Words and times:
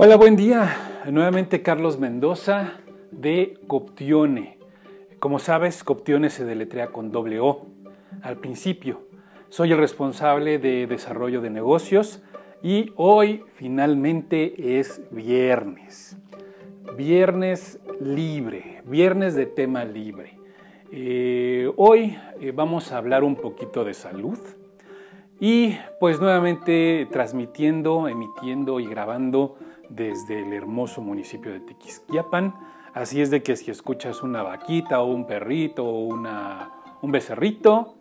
Hola, 0.00 0.14
buen 0.14 0.36
día. 0.36 1.02
Nuevamente 1.10 1.60
Carlos 1.60 1.98
Mendoza 1.98 2.74
de 3.10 3.58
Coptione. 3.66 4.56
Como 5.18 5.40
sabes, 5.40 5.82
Coptione 5.82 6.30
se 6.30 6.44
deletrea 6.44 6.92
con 6.92 7.10
doble 7.10 7.40
O 7.40 7.66
al 8.22 8.36
principio. 8.36 9.00
Soy 9.48 9.72
el 9.72 9.78
responsable 9.78 10.60
de 10.60 10.86
desarrollo 10.86 11.40
de 11.40 11.50
negocios 11.50 12.22
y 12.62 12.92
hoy 12.94 13.42
finalmente 13.54 14.78
es 14.78 15.02
viernes. 15.10 16.16
Viernes 16.96 17.80
libre, 18.00 18.82
viernes 18.86 19.34
de 19.34 19.46
tema 19.46 19.84
libre. 19.84 20.38
Eh, 20.92 21.72
hoy 21.76 22.16
eh, 22.40 22.52
vamos 22.54 22.92
a 22.92 22.98
hablar 22.98 23.24
un 23.24 23.34
poquito 23.34 23.82
de 23.84 23.94
salud 23.94 24.38
y 25.40 25.76
pues 25.98 26.20
nuevamente 26.20 27.08
transmitiendo, 27.10 28.06
emitiendo 28.06 28.78
y 28.78 28.86
grabando 28.86 29.56
desde 29.88 30.40
el 30.42 30.52
hermoso 30.52 31.00
municipio 31.00 31.52
de 31.52 31.60
Tequisquiapan. 31.60 32.54
Así 32.94 33.20
es 33.20 33.30
de 33.30 33.42
que 33.42 33.56
si 33.56 33.70
escuchas 33.70 34.22
una 34.22 34.42
vaquita 34.42 35.00
o 35.00 35.06
un 35.06 35.26
perrito 35.26 35.84
o 35.84 36.06
una, 36.06 36.70
un 37.02 37.12
becerrito, 37.12 37.96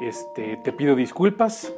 este, 0.00 0.56
te 0.58 0.72
pido 0.72 0.96
disculpas, 0.96 1.72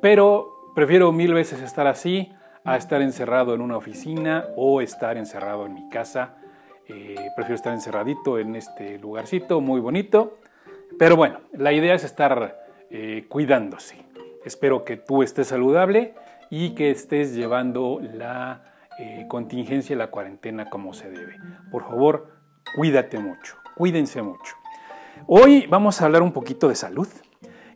pero 0.00 0.72
prefiero 0.74 1.12
mil 1.12 1.32
veces 1.32 1.60
estar 1.60 1.86
así 1.86 2.32
a 2.64 2.76
estar 2.76 3.00
encerrado 3.00 3.54
en 3.54 3.60
una 3.60 3.76
oficina 3.76 4.44
o 4.56 4.80
estar 4.80 5.16
encerrado 5.16 5.66
en 5.66 5.74
mi 5.74 5.88
casa. 5.88 6.36
Eh, 6.88 7.16
prefiero 7.36 7.54
estar 7.54 7.72
encerradito 7.72 8.38
en 8.38 8.56
este 8.56 8.98
lugarcito 8.98 9.60
muy 9.60 9.80
bonito. 9.80 10.38
Pero 10.98 11.16
bueno, 11.16 11.40
la 11.52 11.72
idea 11.72 11.94
es 11.94 12.04
estar 12.04 12.58
eh, 12.90 13.26
cuidándose. 13.28 13.96
Espero 14.44 14.84
que 14.84 14.96
tú 14.96 15.22
estés 15.22 15.48
saludable 15.48 16.14
y 16.50 16.70
que 16.70 16.90
estés 16.90 17.34
llevando 17.34 18.00
la 18.00 18.62
eh, 18.98 19.26
contingencia 19.28 19.94
y 19.94 19.96
la 19.96 20.08
cuarentena 20.08 20.68
como 20.68 20.92
se 20.92 21.08
debe. 21.08 21.36
Por 21.70 21.84
favor, 21.84 22.32
cuídate 22.74 23.18
mucho, 23.18 23.54
cuídense 23.76 24.22
mucho. 24.22 24.56
Hoy 25.26 25.66
vamos 25.68 26.00
a 26.00 26.06
hablar 26.06 26.22
un 26.22 26.32
poquito 26.32 26.68
de 26.68 26.74
salud 26.74 27.06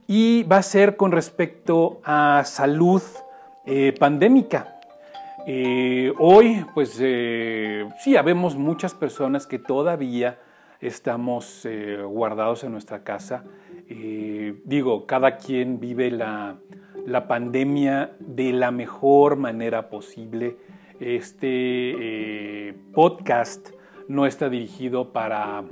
y 0.09 0.43
va 0.45 0.57
a 0.57 0.63
ser 0.63 0.97
con 0.97 1.13
respecto 1.13 2.01
a 2.05 2.43
salud 2.45 3.03
eh, 3.67 3.95
pandémica. 3.99 4.81
Eh, 5.47 6.13
hoy, 6.19 6.67
pues 6.75 7.01
sí, 8.03 8.17
habemos 8.17 8.57
muchas 8.57 8.95
personas 8.95 9.47
que 9.47 9.61
todavía 9.61 10.41
estamos 10.81 11.67
guardados 12.09 12.65
en 12.65 12.73
nuestra 12.73 13.05
casa. 13.05 13.45
digo, 13.87 15.07
cada 15.07 15.37
quien 15.37 15.79
vive 15.79 16.11
la, 16.11 16.57
la 17.07 17.29
pandemia 17.29 18.13
de 18.19 18.53
la 18.53 18.71
mejor 18.71 19.37
manera 19.37 19.89
posible 19.89 20.57
este 21.03 21.49
eh, 21.49 22.75
podcast 22.95 23.71
no 24.09 24.27
está 24.27 24.49
dirigido 24.49 25.13
para, 25.13 25.65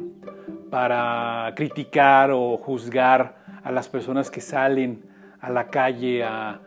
para 0.71 1.53
criticar 1.55 2.31
o 2.33 2.57
juzgar 2.57 3.37
a 3.63 3.71
las 3.71 3.89
personas 3.89 4.31
que 4.31 4.41
salen 4.41 5.05
a 5.41 5.51
la 5.51 5.69
calle 5.69 6.25
a, 6.25 6.61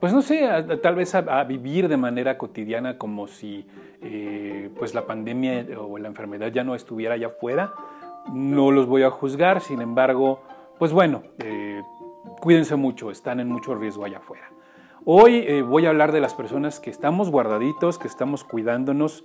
pues 0.00 0.14
no 0.14 0.22
sé, 0.22 0.48
tal 0.82 0.94
vez 0.94 1.14
a, 1.14 1.44
vivir 1.44 1.88
de 1.88 1.96
manera 1.96 2.38
cotidiana 2.38 2.96
como 2.96 3.26
si 3.26 3.66
eh, 4.00 4.70
pues 4.78 4.94
la 4.94 5.06
pandemia 5.06 5.66
o 5.78 5.98
la 5.98 6.08
enfermedad 6.08 6.48
ya 6.48 6.64
no 6.64 6.74
estuviera 6.74 7.14
allá 7.14 7.26
afuera. 7.26 7.74
No 8.32 8.70
los 8.70 8.86
voy 8.86 9.02
a 9.02 9.10
juzgar, 9.10 9.60
sin 9.60 9.82
embargo, 9.82 10.40
pues 10.78 10.92
bueno, 10.92 11.22
eh, 11.38 11.82
cuídense 12.40 12.76
mucho, 12.76 13.10
están 13.10 13.40
en 13.40 13.48
mucho 13.48 13.74
riesgo 13.74 14.06
allá 14.06 14.18
afuera. 14.18 14.53
Hoy 15.06 15.44
eh, 15.46 15.60
voy 15.60 15.84
a 15.84 15.90
hablar 15.90 16.12
de 16.12 16.20
las 16.20 16.32
personas 16.32 16.80
que 16.80 16.88
estamos 16.88 17.30
guardaditos, 17.30 17.98
que 17.98 18.08
estamos 18.08 18.42
cuidándonos 18.42 19.22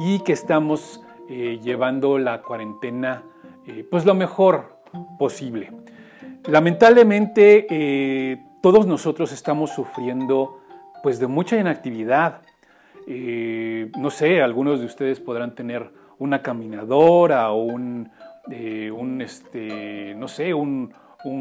y 0.00 0.18
que 0.24 0.32
estamos 0.32 1.00
eh, 1.28 1.60
llevando 1.62 2.18
la 2.18 2.42
cuarentena 2.42 3.22
eh, 3.64 3.86
pues 3.88 4.04
lo 4.04 4.14
mejor 4.14 4.80
posible. 5.20 5.70
Lamentablemente 6.48 8.42
todos 8.60 8.84
nosotros 8.88 9.30
estamos 9.30 9.70
sufriendo 9.70 10.58
pues 11.04 11.20
de 11.20 11.28
mucha 11.28 11.56
inactividad. 11.56 12.42
no 13.06 14.10
sé, 14.10 14.42
algunos 14.42 14.80
de 14.80 14.86
ustedes 14.86 15.20
podrán 15.20 15.54
tener 15.54 15.92
una 16.18 16.42
caminadora 16.42 17.52
o 17.52 17.62
un, 17.62 18.10
este, 19.20 20.16
no 20.16 20.26
sé, 20.26 20.52
un 20.52 20.92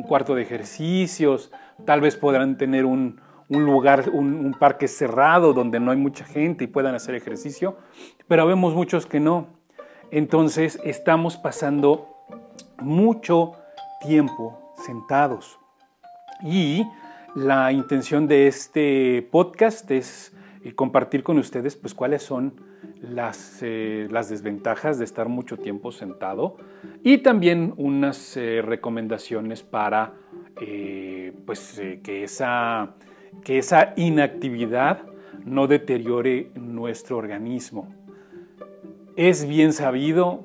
cuarto 0.08 0.36
de 0.36 0.44
ejercicios, 0.44 1.52
tal 1.84 2.00
vez 2.00 2.16
podrán 2.16 2.58
tener 2.58 2.86
un, 2.86 3.20
un 3.52 3.66
lugar, 3.66 4.10
un, 4.14 4.56
parque 4.58 4.88
cerrado 4.88 5.54
donde 5.54 5.80
no 5.80 5.92
hay 5.92 5.98
mucha 5.98 6.24
gente 6.24 6.64
y 6.64 6.68
puedan 6.68 6.96
hacer 6.96 7.16
ejercicio, 7.16 7.78
pero 8.28 8.48
vemos 8.48 8.74
muchos 8.74 9.06
que 9.06 9.20
no. 9.20 9.48
Entonces 10.10 10.80
estamos 10.86 11.36
pasando 11.36 12.08
mucho 12.80 13.54
tiempo 14.00 14.74
sentados. 14.86 15.60
Y 16.44 16.88
la 17.36 17.74
intención 17.74 18.28
de 18.28 18.48
este 18.48 19.28
podcast 19.32 19.90
es 19.92 20.34
eh, 20.64 20.74
compartir 20.74 21.22
con 21.22 21.38
ustedes 21.38 21.76
pues 21.76 21.94
cuáles 21.94 22.24
son 22.24 22.54
las, 23.02 23.60
eh, 23.64 24.08
las 24.10 24.30
desventajas 24.30 24.98
de 24.98 25.04
estar 25.04 25.28
mucho 25.28 25.58
tiempo 25.58 25.92
sentado 25.92 26.56
y 27.04 27.18
también 27.18 27.74
unas 27.76 28.38
eh, 28.38 28.62
recomendaciones 28.62 29.62
para 29.62 30.14
pues, 31.46 31.82
que 32.04 32.24
esa 32.24 32.96
que 33.44 33.58
esa 33.58 33.94
inactividad 33.96 35.03
no 35.46 35.68
deteriore 35.68 36.52
nuestro 36.56 37.18
organismo. 37.18 37.94
Es 39.16 39.47
bien 39.47 39.74
sabido 39.74 40.44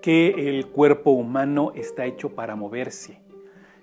que 0.00 0.48
el 0.48 0.66
cuerpo 0.66 1.10
humano 1.10 1.72
está 1.74 2.04
hecho 2.04 2.30
para 2.30 2.56
moverse. 2.56 3.20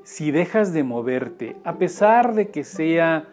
Si 0.04 0.32
dejas 0.32 0.74
de 0.74 0.84
moverte, 0.84 1.58
a 1.64 1.78
pesar 1.78 2.34
de 2.34 2.50
que 2.50 2.64
sea 2.64 3.28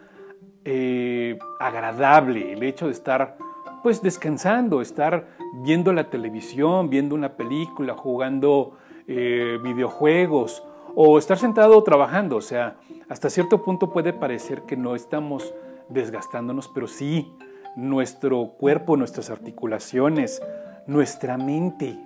eh, 0.65 1.37
agradable 1.59 2.53
el 2.53 2.63
hecho 2.63 2.87
de 2.87 2.91
estar 2.91 3.37
pues 3.81 4.01
descansando, 4.01 4.81
estar 4.81 5.27
viendo 5.63 5.93
la 5.93 6.09
televisión, 6.09 6.89
viendo 6.89 7.15
una 7.15 7.33
película, 7.33 7.95
jugando 7.95 8.77
eh, 9.07 9.57
videojuegos 9.63 10.63
o 11.01 11.17
estar 11.17 11.37
sentado 11.37 11.81
trabajando, 11.81 12.35
o 12.35 12.41
sea, 12.41 12.75
hasta 13.07 13.29
cierto 13.29 13.63
punto 13.63 13.89
puede 13.89 14.11
parecer 14.11 14.63
que 14.63 14.75
no 14.75 14.95
estamos 14.95 15.53
desgastándonos, 15.87 16.67
pero 16.67 16.87
sí, 16.87 17.31
nuestro 17.77 18.49
cuerpo, 18.57 18.97
nuestras 18.97 19.29
articulaciones, 19.29 20.41
nuestra 20.87 21.37
mente 21.37 21.97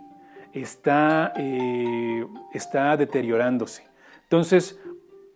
está, 0.54 1.34
eh, 1.38 2.24
está 2.54 2.96
deteriorándose. 2.96 3.84
Entonces, 4.26 4.80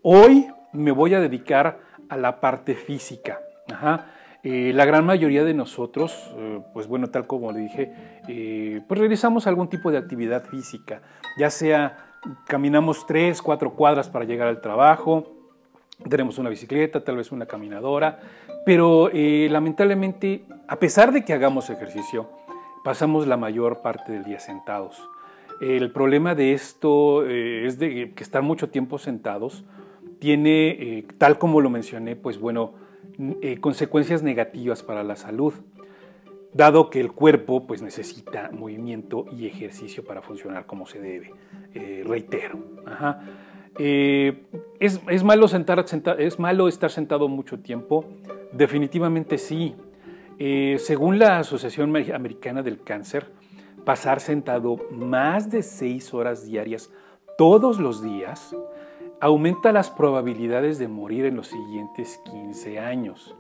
hoy 0.04 0.52
me 0.72 0.92
voy 0.92 1.16
a 1.16 1.20
dedicar 1.20 1.80
a 2.10 2.16
la 2.16 2.40
parte 2.40 2.76
física. 2.76 3.40
Eh, 4.44 4.72
la 4.72 4.86
gran 4.86 5.04
mayoría 5.04 5.44
de 5.44 5.56
nosotros, 5.56 6.32
eh, 6.36 6.62
pues 6.76 6.86
bueno, 6.86 7.08
tal 7.08 7.26
como 7.26 7.52
le 7.52 7.62
dije, 7.62 8.84
pues 8.88 9.00
realizamos 9.00 9.48
algún 9.48 9.68
tipo 9.68 9.90
de 9.90 9.98
actividad 9.98 10.46
física, 10.46 11.02
ya 11.40 11.50
sea 11.50 12.07
caminamos 12.46 13.06
tres, 13.06 13.42
cuatro 13.42 13.74
cuadras 13.74 14.10
para 14.10 14.26
llegar 14.26 14.48
al 14.48 14.62
trabajo, 14.62 15.38
tenemos 16.10 16.38
una 16.38 16.50
bicicleta, 16.50 17.04
tal 17.04 17.18
vez 17.18 17.32
una 17.32 17.46
caminadora, 17.46 18.20
pero 18.66 19.10
eh, 19.12 19.48
lamentablemente, 19.50 20.44
a 20.68 20.78
pesar 20.78 21.12
de 21.12 21.26
que 21.26 21.34
hagamos 21.34 21.70
ejercicio, 21.70 22.30
pasamos 22.84 23.28
la 23.28 23.38
mayor 23.38 23.82
parte 23.82 24.12
del 24.12 24.24
día 24.24 24.40
sentados. 24.40 25.10
El 25.60 25.92
problema 25.92 26.36
de 26.36 26.54
esto 26.54 27.26
eh, 27.26 27.66
es 27.66 27.80
de 27.80 28.14
que 28.14 28.24
estar 28.24 28.44
mucho 28.44 28.70
tiempo 28.70 29.00
sentados 29.00 29.66
tiene, 30.20 30.70
eh, 30.70 31.08
tal 31.18 31.40
como 31.40 31.62
lo 31.62 31.70
mencioné, 31.70 32.16
pues 32.16 32.40
bueno, 32.40 32.74
consecuencias 33.62 34.22
negativas 34.22 34.84
para 34.84 35.04
la 35.04 35.16
salud 35.16 35.54
dado 36.54 36.90
que 36.90 37.00
el 37.00 37.12
cuerpo 37.12 37.66
pues, 37.68 37.82
necesita 37.82 38.50
movimiento 38.52 39.26
y 39.32 39.48
ejercicio 39.48 40.04
para 40.04 40.22
funcionar 40.22 40.66
como 40.66 40.86
se 40.86 41.00
debe. 41.00 41.34
Eh, 41.74 42.04
reitero. 42.06 42.58
Eh, 43.80 44.44
¿es, 44.80 45.24
malo 45.24 45.48
sentar, 45.48 45.86
¿Es 46.20 46.40
malo 46.40 46.68
estar 46.68 46.90
sentado 46.90 47.28
mucho 47.28 47.60
tiempo? 47.60 48.06
Definitivamente 48.52 49.38
sí. 49.38 49.76
Eh, 50.40 50.78
según 50.80 51.20
la 51.20 51.40
Asociación 51.40 51.96
Americana 51.96 52.64
del 52.64 52.82
Cáncer, 52.82 53.28
pasar 53.86 54.20
sentado 54.20 54.78
más 54.92 55.50
de 55.50 55.64
seis 55.64 56.14
horas 56.14 56.46
diarias 56.46 56.92
todos 57.38 57.80
los 57.80 58.02
días 58.02 58.56
aumenta 59.20 59.72
las 59.72 59.90
probabilidades 59.90 60.78
de 60.80 60.88
morir 60.88 61.26
en 61.26 61.36
los 61.36 61.48
siguientes 61.48 62.20
15 62.32 62.80
años. 62.80 63.36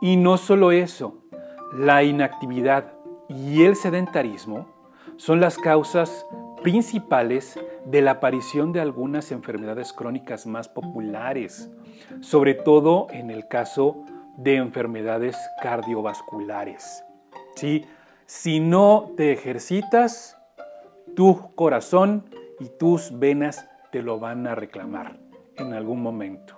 Y 0.00 0.16
no 0.16 0.36
solo 0.36 0.72
eso, 0.72 1.21
la 1.72 2.02
inactividad 2.02 2.92
y 3.28 3.64
el 3.64 3.76
sedentarismo 3.76 4.66
son 5.16 5.40
las 5.40 5.56
causas 5.56 6.26
principales 6.62 7.58
de 7.84 8.02
la 8.02 8.12
aparición 8.12 8.72
de 8.72 8.80
algunas 8.80 9.32
enfermedades 9.32 9.92
crónicas 9.92 10.46
más 10.46 10.68
populares, 10.68 11.70
sobre 12.20 12.54
todo 12.54 13.08
en 13.10 13.30
el 13.30 13.48
caso 13.48 14.04
de 14.36 14.56
enfermedades 14.56 15.36
cardiovasculares. 15.60 17.04
¿sí? 17.56 17.84
Si 18.26 18.60
no 18.60 19.12
te 19.16 19.32
ejercitas, 19.32 20.38
tu 21.14 21.54
corazón 21.54 22.24
y 22.60 22.68
tus 22.78 23.18
venas 23.18 23.68
te 23.90 24.02
lo 24.02 24.18
van 24.18 24.46
a 24.46 24.54
reclamar 24.54 25.18
en 25.56 25.74
algún 25.74 26.02
momento. 26.02 26.56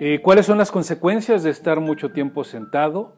Eh, 0.00 0.20
¿Cuáles 0.22 0.46
son 0.46 0.58
las 0.58 0.70
consecuencias 0.70 1.42
de 1.42 1.50
estar 1.50 1.80
mucho 1.80 2.10
tiempo 2.10 2.44
sentado? 2.44 3.14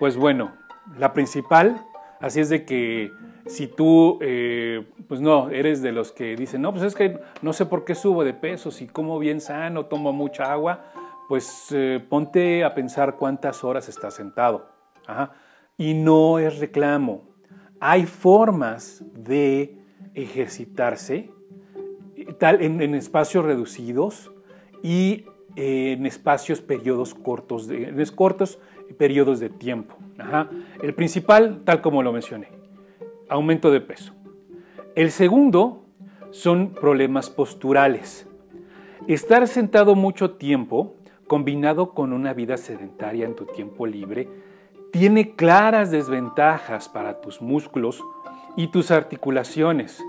Pues 0.00 0.16
bueno, 0.16 0.52
la 0.96 1.12
principal, 1.12 1.84
así 2.20 2.40
es 2.40 2.48
de 2.48 2.64
que 2.64 3.12
si 3.44 3.66
tú, 3.66 4.18
eh, 4.22 4.88
pues 5.06 5.20
no, 5.20 5.50
eres 5.50 5.82
de 5.82 5.92
los 5.92 6.10
que 6.10 6.36
dicen, 6.36 6.62
no, 6.62 6.72
pues 6.72 6.84
es 6.84 6.94
que 6.94 7.20
no 7.42 7.52
sé 7.52 7.66
por 7.66 7.84
qué 7.84 7.94
subo 7.94 8.24
de 8.24 8.32
peso, 8.32 8.70
si 8.70 8.86
como 8.86 9.18
bien 9.18 9.42
sano, 9.42 9.84
tomo 9.84 10.14
mucha 10.14 10.50
agua, 10.50 10.86
pues 11.28 11.66
eh, 11.72 12.02
ponte 12.08 12.64
a 12.64 12.74
pensar 12.74 13.16
cuántas 13.16 13.62
horas 13.62 13.90
estás 13.90 14.14
sentado. 14.14 14.70
Y 15.76 15.92
no 15.92 16.38
es 16.38 16.58
reclamo. 16.58 17.34
Hay 17.78 18.06
formas 18.06 19.04
de 19.12 19.76
ejercitarse 20.14 21.30
tal, 22.38 22.62
en, 22.62 22.94
espacios 22.94 23.44
reducidos 23.44 24.32
y 24.82 25.26
en 25.56 26.06
espacios 26.06 26.62
periodos 26.62 27.14
cortos, 27.14 27.68
cortos 28.14 28.58
periodos 28.98 29.40
de 29.40 29.48
tiempo. 29.48 29.96
El 30.82 30.94
principal, 30.94 31.62
tal 31.64 31.80
como 31.80 32.02
lo 32.02 32.12
mencioné, 32.12 32.48
aumento 33.28 33.70
de 33.70 33.80
peso. 33.80 34.12
El 34.94 35.10
segundo 35.10 35.84
son 36.30 36.74
problemas 36.74 37.30
posturales. 37.30 38.26
Estar 39.06 39.46
sentado 39.48 39.94
mucho 39.94 40.32
tiempo, 40.32 40.96
combinado 41.26 41.94
con 41.94 42.12
una 42.12 42.34
vida 42.34 42.56
sedentaria 42.56 43.24
en 43.24 43.34
tu 43.34 43.46
tiempo 43.46 43.86
libre, 43.86 44.28
tiene 44.92 45.34
claras 45.36 45.90
desventajas 45.90 46.88
para 46.88 47.20
tus 47.20 47.40
músculos 47.40 48.02
y 48.56 48.68
tus 48.68 48.90
articulaciones. 48.90 50.02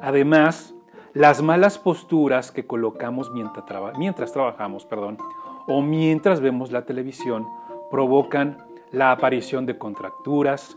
Además, 0.00 0.74
las 1.12 1.42
malas 1.42 1.78
posturas 1.78 2.50
que 2.52 2.66
colocamos 2.66 3.30
mientras, 3.32 4.32
trabajamos 4.32 4.84
perdón, 4.86 5.18
o 5.66 5.82
mientras 5.82 6.40
vemos 6.40 6.72
la 6.72 6.84
televisión 6.84 7.46
provocan 7.90 8.58
la 8.92 9.12
aparición 9.12 9.66
de 9.66 9.78
contracturas, 9.78 10.76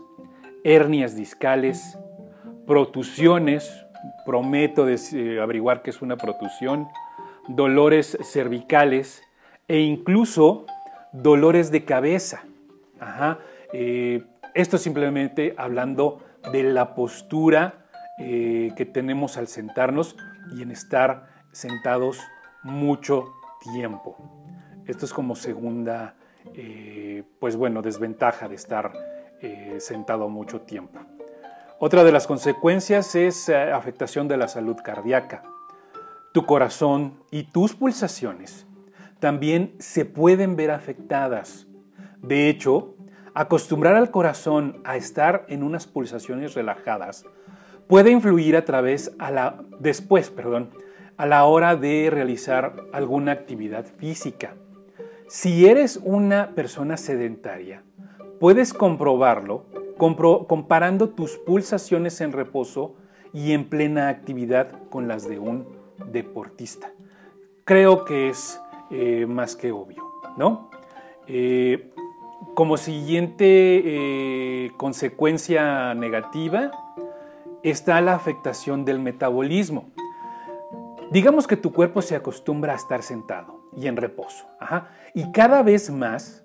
hernias 0.62 1.16
discales, 1.16 1.98
protusiones, 2.66 3.84
prometo 4.24 4.88
eh, 4.88 5.40
averiguar 5.40 5.82
qué 5.82 5.90
es 5.90 6.02
una 6.02 6.16
protusión, 6.16 6.88
dolores 7.48 8.18
cervicales 8.22 9.22
e 9.68 9.80
incluso 9.80 10.66
dolores 11.12 11.70
de 11.70 11.84
cabeza. 11.84 12.44
Eh, 13.72 14.22
esto 14.54 14.78
simplemente 14.78 15.54
hablando 15.58 16.22
de 16.52 16.62
la 16.62 16.94
postura 16.94 17.86
eh, 18.18 18.72
que 18.76 18.84
tenemos 18.84 19.36
al 19.36 19.48
sentarnos 19.48 20.16
y 20.56 20.62
en 20.62 20.70
estar 20.70 21.28
sentados 21.52 22.20
mucho 22.62 23.32
tiempo. 23.72 24.16
Esto 24.86 25.06
es 25.06 25.12
como 25.12 25.34
segunda, 25.34 26.14
pues 27.38 27.56
bueno, 27.56 27.82
desventaja 27.82 28.48
de 28.48 28.54
estar 28.54 28.92
eh, 29.42 29.76
sentado 29.80 30.30
mucho 30.30 30.62
tiempo. 30.62 31.00
Otra 31.78 32.04
de 32.04 32.12
las 32.12 32.26
consecuencias 32.26 33.14
es 33.14 33.50
eh, 33.50 33.72
afectación 33.72 34.26
de 34.28 34.38
la 34.38 34.48
salud 34.48 34.76
cardíaca. 34.82 35.42
Tu 36.32 36.46
corazón 36.46 37.22
y 37.30 37.42
tus 37.42 37.74
pulsaciones 37.74 38.66
también 39.20 39.74
se 39.78 40.06
pueden 40.06 40.56
ver 40.56 40.70
afectadas. 40.70 41.66
De 42.22 42.48
hecho, 42.48 42.94
acostumbrar 43.34 43.96
al 43.96 44.10
corazón 44.10 44.80
a 44.84 44.96
estar 44.96 45.44
en 45.48 45.62
unas 45.62 45.86
pulsaciones 45.86 46.54
relajadas 46.54 47.26
puede 47.86 48.10
influir 48.10 48.56
a 48.56 48.64
través 48.64 49.12
a 49.18 49.30
la 49.30 49.62
después, 49.78 50.30
perdón, 50.30 50.70
a 51.18 51.26
la 51.26 51.44
hora 51.44 51.76
de 51.76 52.08
realizar 52.10 52.76
alguna 52.92 53.32
actividad 53.32 53.84
física. 53.84 54.54
Si 55.28 55.66
eres 55.66 56.00
una 56.02 56.54
persona 56.54 56.96
sedentaria, 56.96 57.82
Puedes 58.44 58.74
comprobarlo 58.74 59.64
comparando 59.96 61.08
tus 61.08 61.38
pulsaciones 61.38 62.20
en 62.20 62.32
reposo 62.32 62.94
y 63.32 63.52
en 63.52 63.70
plena 63.70 64.08
actividad 64.08 64.70
con 64.90 65.08
las 65.08 65.26
de 65.28 65.38
un 65.38 65.66
deportista. 66.10 66.92
Creo 67.64 68.04
que 68.04 68.28
es 68.28 68.60
eh, 68.90 69.24
más 69.26 69.56
que 69.56 69.72
obvio, 69.72 70.04
¿no? 70.36 70.68
Eh, 71.26 71.90
como 72.54 72.76
siguiente 72.76 73.46
eh, 73.46 74.72
consecuencia 74.76 75.94
negativa 75.94 76.70
está 77.62 78.00
la 78.02 78.14
afectación 78.14 78.84
del 78.84 78.98
metabolismo. 78.98 79.90
Digamos 81.14 81.46
que 81.46 81.56
tu 81.56 81.72
cuerpo 81.72 82.02
se 82.02 82.16
acostumbra 82.16 82.72
a 82.72 82.76
estar 82.76 83.04
sentado 83.04 83.70
y 83.76 83.86
en 83.86 83.96
reposo. 83.96 84.48
Y 85.14 85.30
cada 85.30 85.62
vez 85.62 85.88
más 85.88 86.44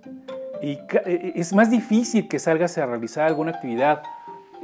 y 0.62 0.74
e, 0.74 0.80
e, 1.08 1.34
es 1.38 1.54
más 1.54 1.72
difícil 1.72 2.28
que 2.28 2.38
salgas 2.38 2.78
a 2.78 2.86
realizar 2.86 3.26
alguna 3.26 3.50
actividad. 3.50 4.04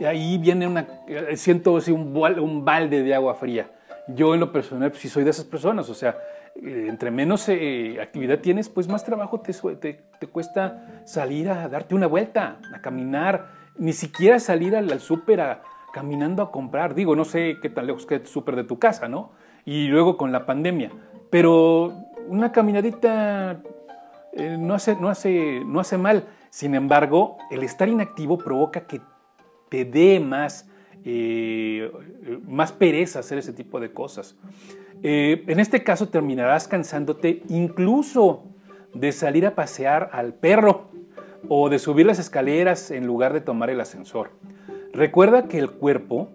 Ahí 0.05 0.37
viene 0.37 0.67
una, 0.67 0.85
eh, 1.07 1.35
siento 1.37 1.79
un, 1.87 2.15
un 2.15 2.63
balde 2.63 3.01
de 3.01 3.15
agua 3.15 3.33
fría. 3.33 3.71
Yo 4.07 4.35
en 4.35 4.41
lo 4.41 4.51
personal, 4.51 4.91
pues 4.91 5.01
sí 5.01 5.09
soy 5.09 5.23
de 5.23 5.31
esas 5.31 5.45
personas, 5.45 5.89
o 5.89 5.95
sea, 5.95 6.15
eh, 6.55 6.85
entre 6.87 7.09
menos 7.09 7.49
eh, 7.49 7.97
actividad 7.99 8.37
tienes, 8.37 8.69
pues 8.69 8.87
más 8.87 9.03
trabajo 9.03 9.39
te, 9.39 9.53
te, 9.53 10.03
te, 10.19 10.27
cuesta 10.27 11.01
salir 11.05 11.49
a 11.49 11.67
darte 11.67 11.95
una 11.95 12.05
vuelta, 12.05 12.59
a 12.71 12.79
caminar, 12.79 13.47
ni 13.75 13.91
siquiera 13.91 14.39
salir 14.39 14.75
al, 14.75 14.99
súper 14.99 15.57
caminando 15.91 16.43
a 16.43 16.51
comprar. 16.51 16.93
Digo, 16.93 17.15
no 17.15 17.25
sé 17.25 17.57
qué 17.59 17.71
tan 17.71 17.87
lejos 17.87 18.05
queda 18.05 18.19
el 18.19 18.27
súper 18.27 18.55
de 18.55 18.65
tu 18.65 18.77
casa, 18.77 19.07
¿no? 19.07 19.31
Y 19.65 19.87
luego 19.87 20.15
con 20.17 20.31
la 20.31 20.45
pandemia, 20.45 20.91
pero 21.29 21.93
una 22.27 22.51
caminadita 22.51 23.61
eh, 24.33 24.57
no, 24.59 24.73
hace, 24.75 24.95
no, 24.95 25.09
hace, 25.09 25.61
no 25.65 25.79
hace 25.79 25.97
mal. 25.97 26.25
Sin 26.49 26.75
embargo, 26.75 27.37
el 27.51 27.63
estar 27.63 27.89
inactivo 27.89 28.37
provoca 28.37 28.81
que 28.81 29.01
te 29.69 29.85
dé 29.85 30.19
más, 30.19 30.69
eh, 31.03 31.91
más 32.47 32.71
pereza 32.71 33.19
hacer 33.19 33.37
ese 33.37 33.53
tipo 33.53 33.79
de 33.79 33.91
cosas. 33.91 34.37
Eh, 35.03 35.43
en 35.47 35.59
este 35.59 35.83
caso 35.83 36.09
terminarás 36.09 36.67
cansándote 36.67 37.43
incluso 37.49 38.43
de 38.93 39.11
salir 39.11 39.45
a 39.45 39.55
pasear 39.55 40.09
al 40.13 40.33
perro 40.33 40.89
o 41.49 41.69
de 41.69 41.79
subir 41.79 42.05
las 42.05 42.19
escaleras 42.19 42.91
en 42.91 43.05
lugar 43.05 43.33
de 43.33 43.41
tomar 43.41 43.69
el 43.69 43.81
ascensor. 43.81 44.31
Recuerda 44.93 45.47
que 45.47 45.59
el 45.59 45.71
cuerpo 45.71 46.29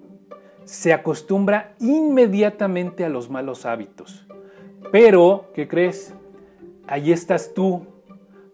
se 0.71 0.93
acostumbra 0.93 1.75
inmediatamente 1.81 3.05
a 3.05 3.09
los 3.09 3.29
malos 3.29 3.67
hábitos. 3.67 4.25
Pero, 4.93 5.47
¿qué 5.53 5.67
crees? 5.67 6.15
Ahí 6.87 7.11
estás 7.11 7.53
tú 7.55 7.89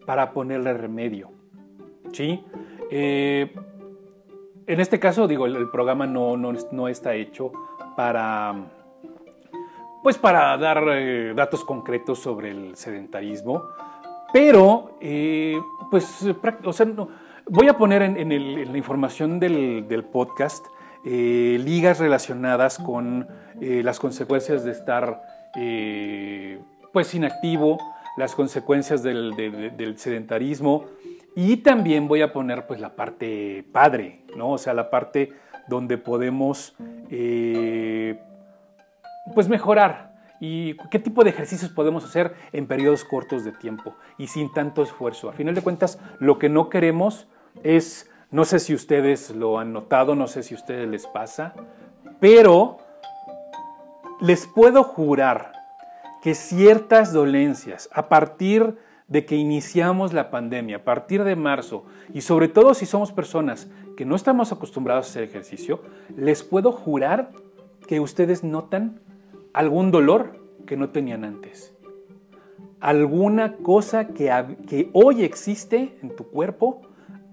para 0.06 0.32
ponerle 0.32 0.73
remedio. 0.73 1.30
¿Sí? 2.12 2.42
Eh, 2.90 3.54
en 4.66 4.80
este 4.80 4.99
caso, 4.99 5.28
digo, 5.28 5.44
el, 5.44 5.68
programa 5.68 6.06
no, 6.06 6.38
no, 6.38 6.88
está 6.88 7.14
hecho 7.14 7.52
para, 7.94 8.64
pues 10.02 10.16
para 10.16 10.56
dar 10.56 10.85
eh, 10.88 11.35
datos 11.37 11.66
concretos 11.66 12.18
sobre 12.18 12.50
el 12.50 12.76
sedentarismo, 12.76 13.62
pero, 14.32 14.96
eh, 15.02 15.61
pues, 15.90 16.26
o 16.64 16.73
sea, 16.73 16.87
voy 17.46 17.68
a 17.68 17.76
poner 17.76 18.00
en, 18.00 18.73
la 18.73 18.78
información 18.78 19.38
del 19.38 20.08
podcast 20.11 20.64
ligas 21.06 22.00
relacionadas 22.00 22.78
con 22.78 23.28
las 23.60 24.00
consecuencias 24.00 24.64
de 24.64 24.72
estar, 24.72 25.22
pues, 26.92 27.14
inactivo, 27.14 27.78
las 28.16 28.34
consecuencias 28.34 29.02
del, 29.02 29.94
sedentarismo 29.96 30.86
y 31.36 31.58
también 31.58 32.08
voy 32.08 32.22
a 32.22 32.32
poner 32.32 32.66
pues 32.66 32.80
la 32.80 32.96
parte 32.96 33.64
padre, 33.70 34.22
¿no? 34.34 34.52
O 34.52 34.58
sea, 34.58 34.72
la 34.72 34.90
parte 34.90 35.34
donde 35.68 35.98
podemos 35.98 36.75
eh, 37.10 38.18
pues 39.34 39.48
mejorar 39.48 40.14
y 40.40 40.76
qué 40.90 40.98
tipo 40.98 41.25
de 41.25 41.30
ejercicios 41.30 41.70
podemos 41.70 42.04
hacer 42.04 42.34
en 42.52 42.66
periodos 42.66 43.04
cortos 43.04 43.44
de 43.44 43.52
tiempo 43.52 43.94
y 44.16 44.28
sin 44.28 44.52
tanto 44.52 44.82
esfuerzo. 44.82 45.28
A 45.28 45.34
final 45.34 45.54
de 45.54 45.62
cuentas, 45.62 45.98
lo 46.18 46.38
que 46.38 46.48
no 46.48 46.70
queremos 46.70 47.28
es, 47.62 48.10
no 48.30 48.45
sé 48.45 48.59
si 48.59 48.75
ustedes 48.75 49.30
lo 49.30 49.59
han 49.59 49.73
notado, 49.73 50.14
no 50.14 50.26
sé 50.26 50.42
si 50.42 50.54
a 50.54 50.59
ustedes 50.59 50.88
les 50.88 51.06
pasa, 51.06 51.54
pero 52.21 52.78
les 54.21 54.47
puedo 54.47 54.83
jurar 54.83 55.52
que 56.23 56.35
ciertas 56.35 57.12
dolencias, 57.12 57.88
a 57.92 58.09
partir 58.09 58.78
de 59.09 59.25
que 59.25 59.37
iniciamos 59.37 60.12
la 60.12 60.30
pandemia, 60.30 60.78
a 60.78 60.85
partir 60.85 61.23
de 61.23 61.37
marzo, 61.37 61.85
y 62.12 62.23
sobre 62.23 62.49
todo 62.49 62.75
si 62.75 62.87
somos 62.87 63.12
personas 63.12 63.68
que 63.97 64.04
no 64.04 64.16
estamos 64.16 64.50
acostumbrados 64.50 65.06
a 65.06 65.11
hacer 65.11 65.23
ejercicio, 65.23 65.80
les 66.16 66.42
puedo 66.42 66.73
jurar 66.73 67.30
que 67.87 68.00
ustedes 68.00 68.42
notan 68.42 69.00
algún 69.52 69.92
dolor 69.92 70.40
que 70.66 70.76
no 70.76 70.90
tenían 70.90 71.25
antes. 71.25 71.73
alguna 72.80 73.56
cosa 73.56 74.09
que, 74.09 74.30
que 74.68 74.90
hoy 74.92 75.25
existe 75.25 75.97
en 76.02 76.14
tu 76.14 76.25
cuerpo, 76.28 76.83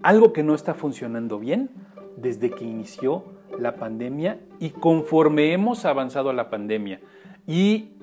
algo 0.03 0.33
que 0.33 0.43
no 0.43 0.53
está 0.53 0.73
funcionando 0.73 1.39
bien 1.39 1.69
desde 2.17 2.51
que 2.51 2.65
inició 2.65 3.23
la 3.57 3.75
pandemia 3.75 4.39
y 4.59 4.71
conforme 4.71 5.53
hemos 5.53 5.85
avanzado 5.85 6.29
a 6.29 6.33
la 6.33 6.49
pandemia. 6.49 6.99
Y 7.47 7.93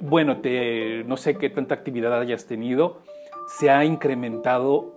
bueno, 0.00 0.38
te, 0.38 1.04
no 1.04 1.16
sé 1.16 1.36
qué 1.36 1.50
tanta 1.50 1.74
actividad 1.74 2.18
hayas 2.18 2.46
tenido, 2.46 3.02
se 3.58 3.70
ha 3.70 3.84
incrementado 3.84 4.94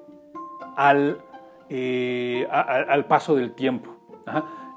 al, 0.76 1.20
eh, 1.70 2.48
al 2.50 3.06
paso 3.06 3.36
del 3.36 3.54
tiempo. 3.54 3.96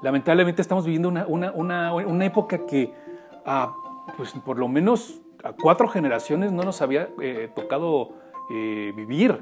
Lamentablemente 0.01 0.61
estamos 0.61 0.85
viviendo 0.85 1.09
una, 1.09 1.25
una, 1.27 1.51
una, 1.51 1.93
una 1.93 2.25
época 2.25 2.65
que, 2.65 2.93
ah, 3.45 3.73
pues 4.15 4.33
por 4.45 4.59
lo 4.59 4.67
menos 4.67 5.21
a 5.43 5.53
cuatro 5.53 5.87
generaciones 5.87 6.51
no 6.51 6.63
nos 6.63 6.81
había 6.81 7.09
eh, 7.21 7.49
tocado 7.55 8.13
eh, 8.51 8.93
vivir. 8.95 9.41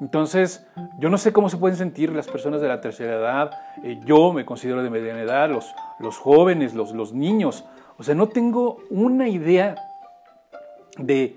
Entonces, 0.00 0.66
yo 0.98 1.10
no 1.10 1.18
sé 1.18 1.32
cómo 1.32 1.50
se 1.50 1.58
pueden 1.58 1.76
sentir 1.76 2.10
las 2.10 2.26
personas 2.26 2.62
de 2.62 2.68
la 2.68 2.80
tercera 2.80 3.16
edad. 3.16 3.50
yo 4.06 4.32
me 4.32 4.46
considero 4.46 4.82
de 4.82 4.88
mediana 4.88 5.20
edad, 5.20 5.50
los, 5.50 6.16
jóvenes, 6.16 6.74
los, 6.74 7.12
niños. 7.12 7.66
O 7.98 8.02
sea, 8.02 8.14
no 8.14 8.28
tengo 8.28 8.78
una 8.88 9.28
idea 9.28 9.76
de, 10.96 11.36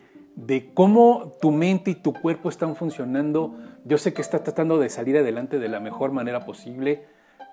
cómo 0.73 1.33
tu 1.41 1.51
mente 1.51 1.91
y 1.91 1.95
tu 1.95 2.13
cuerpo 2.13 2.47
están 2.47 2.77
funcionando. 2.77 3.53
Yo 3.83 3.97
sé 3.97 4.13
que 4.13 4.21
estás 4.21 4.43
tratando 4.43 4.79
de 4.79 4.87
salir 4.87 5.17
adelante 5.17 5.59
de 5.59 5.67
la 5.67 5.81
mejor 5.81 6.13
manera 6.13 6.45
posible, 6.45 7.05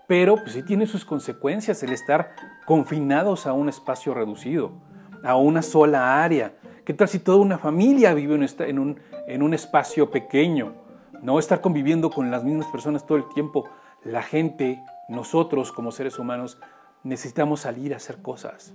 pero 0.06 0.36
pues 0.36 0.52
sí 0.52 0.62
tiene 0.62 0.86
sus 0.86 1.04
consecuencias 1.04 1.82
el 1.82 1.92
estar 1.92 2.36
confinados 2.66 3.48
a 3.48 3.52
un 3.52 3.68
espacio 3.68 4.14
reducido, 4.14 4.70
a 5.24 5.34
una 5.34 5.62
sola 5.62 6.22
área. 6.22 6.52
¿Qué 6.84 6.94
tal 6.94 7.08
si 7.08 7.18
toda 7.18 7.38
una 7.38 7.58
familia 7.58 8.14
vive 8.14 8.38
en 8.68 9.42
un 9.42 9.54
espacio 9.54 10.08
pequeño? 10.08 10.89
No 11.22 11.38
estar 11.38 11.60
conviviendo 11.60 12.10
con 12.10 12.30
las 12.30 12.44
mismas 12.44 12.66
personas 12.68 13.06
todo 13.06 13.18
el 13.18 13.28
tiempo. 13.28 13.68
La 14.04 14.22
gente, 14.22 14.82
nosotros 15.08 15.72
como 15.72 15.92
seres 15.92 16.18
humanos, 16.18 16.58
necesitamos 17.02 17.60
salir 17.60 17.92
a 17.94 17.96
hacer 17.96 18.22
cosas. 18.22 18.74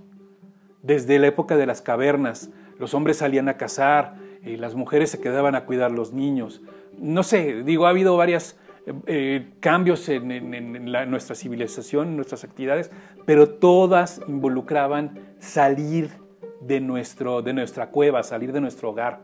Desde 0.81 1.17
la 1.19 1.27
época 1.27 1.57
de 1.57 1.65
las 1.65 1.81
cavernas, 1.81 2.49
los 2.77 2.93
hombres 2.93 3.17
salían 3.17 3.49
a 3.49 3.57
cazar, 3.57 4.15
y 4.45 4.57
las 4.57 4.75
mujeres 4.75 5.09
se 5.09 5.19
quedaban 5.19 5.55
a 5.55 5.65
cuidar 5.65 5.91
los 5.91 6.13
niños. 6.13 6.61
No 6.99 7.23
sé, 7.23 7.63
digo, 7.63 7.87
ha 7.87 7.89
habido 7.89 8.15
varios 8.15 8.55
eh, 9.07 9.53
cambios 9.59 10.07
en, 10.07 10.85
nuestra 11.09 11.35
civilización, 11.35 12.09
en 12.09 12.15
nuestras 12.15 12.43
actividades, 12.43 12.91
pero 13.25 13.49
todas 13.49 14.21
involucraban 14.27 15.35
salir 15.39 16.11
de, 16.61 16.79
nuestro, 16.79 17.41
de 17.41 17.53
nuestra 17.53 17.89
cueva, 17.89 18.21
salir 18.21 18.53
de 18.53 18.61
nuestro 18.61 18.91
hogar. 18.91 19.21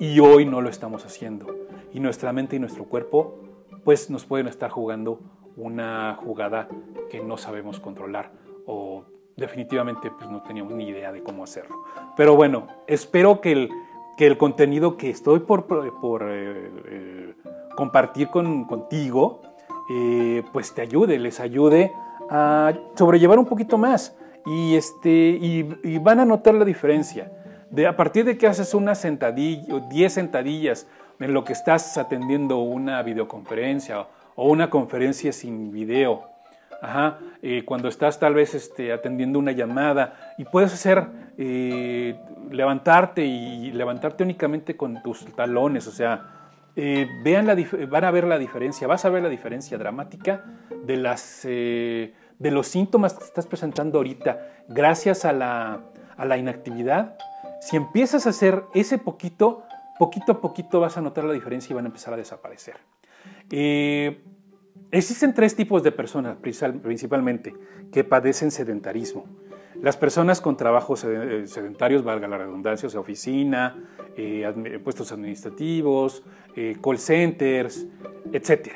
Y 0.00 0.18
hoy 0.18 0.44
no 0.44 0.60
lo 0.60 0.68
estamos 0.68 1.06
haciendo. 1.06 1.63
Y 1.94 2.00
nuestra 2.00 2.32
mente 2.32 2.56
y 2.56 2.58
nuestro 2.58 2.84
cuerpo, 2.84 3.38
pues 3.84 4.10
nos 4.10 4.26
pueden 4.26 4.48
estar 4.48 4.70
jugando 4.70 5.20
una 5.56 6.18
jugada 6.22 6.68
que 7.10 7.20
no 7.20 7.36
sabemos 7.38 7.80
controlar 7.80 8.32
o 8.66 9.04
definitivamente 9.36 10.10
pues 10.10 10.30
no 10.30 10.42
teníamos 10.42 10.74
ni 10.74 10.88
idea 10.88 11.12
de 11.12 11.22
cómo 11.22 11.44
hacerlo. 11.44 11.84
Pero 12.16 12.36
bueno, 12.36 12.68
espero 12.86 13.40
que 13.40 13.52
el, 13.52 13.70
que 14.16 14.26
el 14.26 14.36
contenido 14.36 14.96
que 14.96 15.10
estoy 15.10 15.40
por, 15.40 15.66
por 15.66 16.22
eh, 16.28 16.70
eh, 16.86 17.34
compartir 17.76 18.28
con, 18.28 18.64
contigo, 18.64 19.40
eh, 19.90 20.42
pues 20.52 20.74
te 20.74 20.82
ayude, 20.82 21.18
les 21.18 21.40
ayude 21.40 21.92
a 22.30 22.72
sobrellevar 22.94 23.38
un 23.38 23.46
poquito 23.46 23.76
más 23.76 24.16
y, 24.46 24.76
este, 24.76 25.10
y, 25.10 25.98
van 25.98 26.20
a 26.20 26.24
notar 26.24 26.54
la 26.54 26.64
diferencia. 26.64 27.32
De, 27.70 27.86
a 27.86 27.96
partir 27.96 28.24
de 28.24 28.38
que 28.38 28.46
haces 28.46 28.72
una 28.72 28.94
sentadilla 28.94 29.74
o 29.74 29.80
10 29.80 30.12
sentadillas 30.12 30.86
en 31.20 31.32
lo 31.32 31.44
que 31.44 31.52
estás 31.52 31.96
atendiendo 31.98 32.58
una 32.58 33.02
videoconferencia 33.02 34.06
o 34.36 34.50
una 34.50 34.70
conferencia 34.70 35.32
sin 35.32 35.72
video, 35.72 36.34
eh, 37.42 37.64
cuando 37.64 37.88
estás 37.88 38.18
tal 38.18 38.34
vez 38.34 38.54
este, 38.54 38.92
atendiendo 38.92 39.38
una 39.38 39.52
llamada 39.52 40.34
y 40.36 40.44
puedes 40.44 40.72
hacer, 40.72 41.06
eh, 41.38 42.18
levantarte 42.50 43.24
y 43.24 43.70
levantarte 43.72 44.22
únicamente 44.22 44.76
con 44.76 45.02
tus 45.02 45.24
talones, 45.34 45.86
o 45.86 45.92
sea, 45.92 46.50
eh, 46.76 47.06
vean 47.22 47.46
la, 47.46 47.56
van 47.88 48.04
a 48.04 48.10
ver 48.10 48.24
la 48.24 48.38
diferencia, 48.38 48.86
vas 48.86 49.04
a 49.04 49.08
ver 49.08 49.22
la 49.22 49.28
diferencia 49.28 49.78
dramática 49.78 50.44
de, 50.84 50.96
las, 50.96 51.42
de 51.44 52.12
los 52.38 52.66
síntomas 52.66 53.14
que 53.14 53.24
estás 53.24 53.46
presentando 53.46 53.98
ahorita 53.98 54.46
gracias 54.68 55.24
a 55.24 55.32
la, 55.32 55.80
a 56.16 56.24
la 56.24 56.36
inactividad. 56.36 57.16
Si 57.60 57.76
empiezas 57.76 58.26
a 58.26 58.30
hacer 58.30 58.64
ese 58.74 58.98
poquito, 58.98 59.62
poquito 59.98 60.32
a 60.32 60.40
poquito 60.40 60.80
vas 60.80 60.96
a 60.96 61.00
notar 61.00 61.24
la 61.24 61.32
diferencia 61.32 61.72
y 61.72 61.74
van 61.74 61.84
a 61.84 61.88
empezar 61.88 62.14
a 62.14 62.16
desaparecer. 62.16 62.76
Existen 64.90 65.34
tres 65.34 65.56
tipos 65.56 65.82
de 65.82 65.90
personas 65.90 66.36
principalmente 66.36 67.52
que 67.90 68.04
padecen 68.04 68.50
sedentarismo. 68.50 69.26
Las 69.80 69.96
personas 69.96 70.40
con 70.40 70.56
trabajos 70.56 71.04
eh, 71.04 71.46
sedentarios, 71.46 72.04
valga 72.04 72.28
la 72.28 72.38
redundancia, 72.38 72.86
o 72.86 72.90
sea, 72.90 73.00
oficina, 73.00 73.76
eh, 74.16 74.80
puestos 74.84 75.10
administrativos, 75.10 76.22
eh, 76.54 76.76
call 76.82 76.98
centers, 76.98 77.86
etc. 78.32 78.68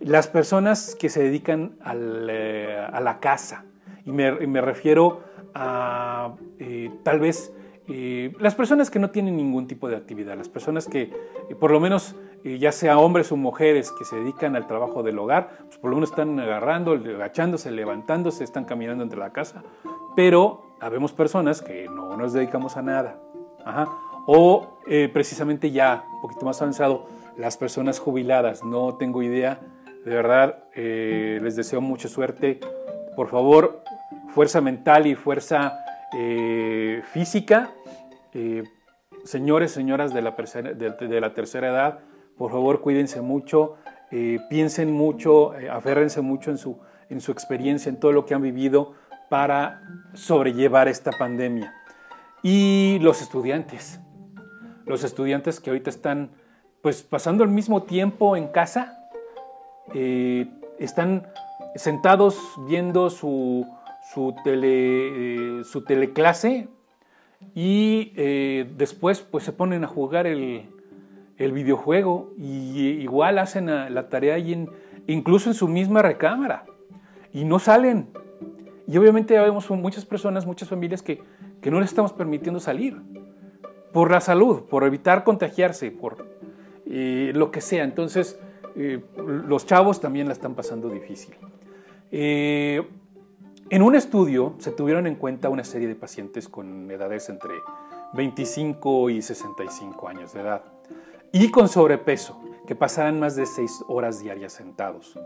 Las 0.00 0.28
personas 0.28 0.94
que 0.94 1.08
se 1.08 1.22
dedican 1.22 1.76
a 1.80 1.94
la 1.94 3.18
casa, 3.20 3.64
y 4.04 4.12
me, 4.12 4.60
refiero 4.60 5.22
a 5.54 6.34
tal 7.02 7.18
vez 7.18 7.50
las 7.88 8.54
personas 8.54 8.90
que 8.90 8.98
no 8.98 9.10
tienen 9.10 9.36
ningún 9.36 9.66
tipo 9.66 9.88
de 9.88 9.96
actividad, 9.96 10.36
las 10.36 10.48
personas 10.48 10.86
que 10.88 11.12
por 11.60 11.70
lo 11.70 11.80
menos 11.80 12.16
ya 12.44 12.72
sea 12.72 12.98
hombres 12.98 13.30
o 13.32 13.36
mujeres 13.36 13.92
que 13.92 14.04
se 14.04 14.16
dedican 14.16 14.56
al 14.56 14.66
trabajo 14.66 15.02
del 15.02 15.18
hogar, 15.18 15.50
pues 15.66 15.78
por 15.78 15.90
lo 15.90 15.96
menos 15.96 16.10
están 16.10 16.38
agarrando, 16.40 16.92
agachándose, 16.92 17.70
levantándose, 17.70 18.44
están 18.44 18.64
caminando 18.64 19.02
entre 19.04 19.18
la 19.18 19.32
casa, 19.32 19.62
pero 20.14 20.66
habemos 20.80 21.12
personas 21.12 21.62
que 21.62 21.88
no 21.88 22.16
nos 22.16 22.32
dedicamos 22.32 22.76
a 22.76 22.82
nada. 22.82 23.20
O 24.26 24.78
eh, 24.86 25.08
precisamente 25.12 25.70
ya, 25.70 26.04
un 26.14 26.20
poquito 26.22 26.44
más 26.44 26.60
avanzado, 26.60 27.06
las 27.36 27.56
personas 27.56 27.98
jubiladas, 27.98 28.64
no 28.64 28.94
tengo 28.96 29.22
idea, 29.22 29.60
de 30.04 30.14
verdad, 30.14 30.64
eh, 30.74 31.38
les 31.42 31.56
deseo 31.56 31.80
mucha 31.80 32.08
suerte. 32.08 32.60
Por 33.14 33.28
favor, 33.28 33.82
fuerza 34.28 34.60
mental 34.60 35.06
y 35.06 35.14
fuerza 35.14 35.78
eh, 36.12 37.02
física. 37.12 37.70
señores, 39.24 39.72
señoras 39.72 40.12
de 40.14 40.22
la, 40.22 41.34
tercera 41.34 41.68
edad, 41.68 42.00
por 42.36 42.50
favor, 42.50 42.80
cuídense 42.80 43.20
mucho, 43.20 43.76
eh, 44.10 44.38
piensen 44.48 44.92
mucho, 44.92 45.54
eh, 45.54 45.68
aférrense 45.68 46.20
mucho 46.20 46.50
en 46.50 46.58
su, 46.58 46.78
en 47.08 47.20
su 47.20 47.32
experiencia, 47.32 47.88
en 47.88 47.98
todo 47.98 48.12
lo 48.12 48.24
que 48.24 48.34
han 48.34 48.42
vivido 48.42 48.92
para 49.28 49.82
sobrellevar 50.14 50.88
esta 50.88 51.10
pandemia. 51.12 51.74
Y 52.42 52.98
los 53.00 53.22
estudiantes, 53.22 54.00
los 54.84 55.02
estudiantes 55.02 55.60
que 55.60 55.70
ahorita 55.70 55.90
están 55.90 56.30
pues 56.82 57.02
pasando 57.02 57.42
el 57.42 57.50
mismo 57.50 57.82
tiempo 57.82 58.36
en 58.36 58.46
casa, 58.48 59.10
eh, 59.94 60.48
están 60.78 61.26
sentados 61.74 62.38
viendo 62.68 63.10
su, 63.10 63.66
su, 64.12 64.34
tele, 64.44 65.64
su 65.64 65.82
teleclase 65.82 66.68
y 67.54 68.12
después 68.76 69.20
pues 69.20 69.44
se 69.44 69.52
ponen 69.52 69.84
a 69.84 69.86
jugar 69.86 70.26
el, 70.26 70.70
el 71.36 71.52
videojuego 71.52 72.32
y 72.38 72.80
igual 73.00 73.38
hacen 73.38 73.66
la 73.66 74.08
tarea 74.08 74.38
incluso 75.06 75.50
en 75.50 75.54
su 75.54 75.68
misma 75.68 76.02
recámara 76.02 76.64
y 77.32 77.44
no 77.44 77.58
salen. 77.58 78.08
Y 78.88 78.96
obviamente 78.98 79.38
vemos 79.38 79.68
muchas 79.70 80.04
personas, 80.04 80.46
muchas 80.46 80.68
familias 80.68 81.02
que, 81.02 81.22
que 81.60 81.70
no 81.70 81.80
les 81.80 81.90
estamos 81.90 82.12
permitiendo 82.12 82.60
salir 82.60 82.96
por 83.92 84.10
la 84.10 84.20
salud, 84.20 84.62
por 84.64 84.84
evitar 84.84 85.24
contagiarse, 85.24 85.90
por 85.90 86.28
eh, 86.86 87.32
lo 87.34 87.50
que 87.50 87.60
sea. 87.60 87.82
Entonces, 87.82 88.38
eh, 88.76 89.02
los 89.16 89.66
chavos 89.66 90.00
también 90.00 90.28
la 90.28 90.32
están 90.34 90.54
pasando 90.54 90.88
difícil. 90.88 91.34
Eh, 92.12 92.86
en 93.70 93.82
un 93.82 93.94
estudio 93.94 94.54
se 94.58 94.70
tuvieron 94.70 95.06
en 95.06 95.16
cuenta 95.16 95.48
una 95.48 95.64
serie 95.64 95.88
de 95.88 95.94
pacientes 95.94 96.48
con 96.48 96.90
edades 96.90 97.28
entre 97.28 97.54
25 98.14 99.10
y 99.10 99.22
65 99.22 100.08
años 100.08 100.32
de 100.32 100.40
edad 100.40 100.62
y 101.32 101.50
con 101.50 101.68
sobrepeso, 101.68 102.40
que 102.66 102.74
pasaran 102.74 103.18
más 103.18 103.36
de 103.36 103.46
seis 103.46 103.84
horas 103.88 104.20
diarias 104.20 104.52
sentados. 104.52 105.18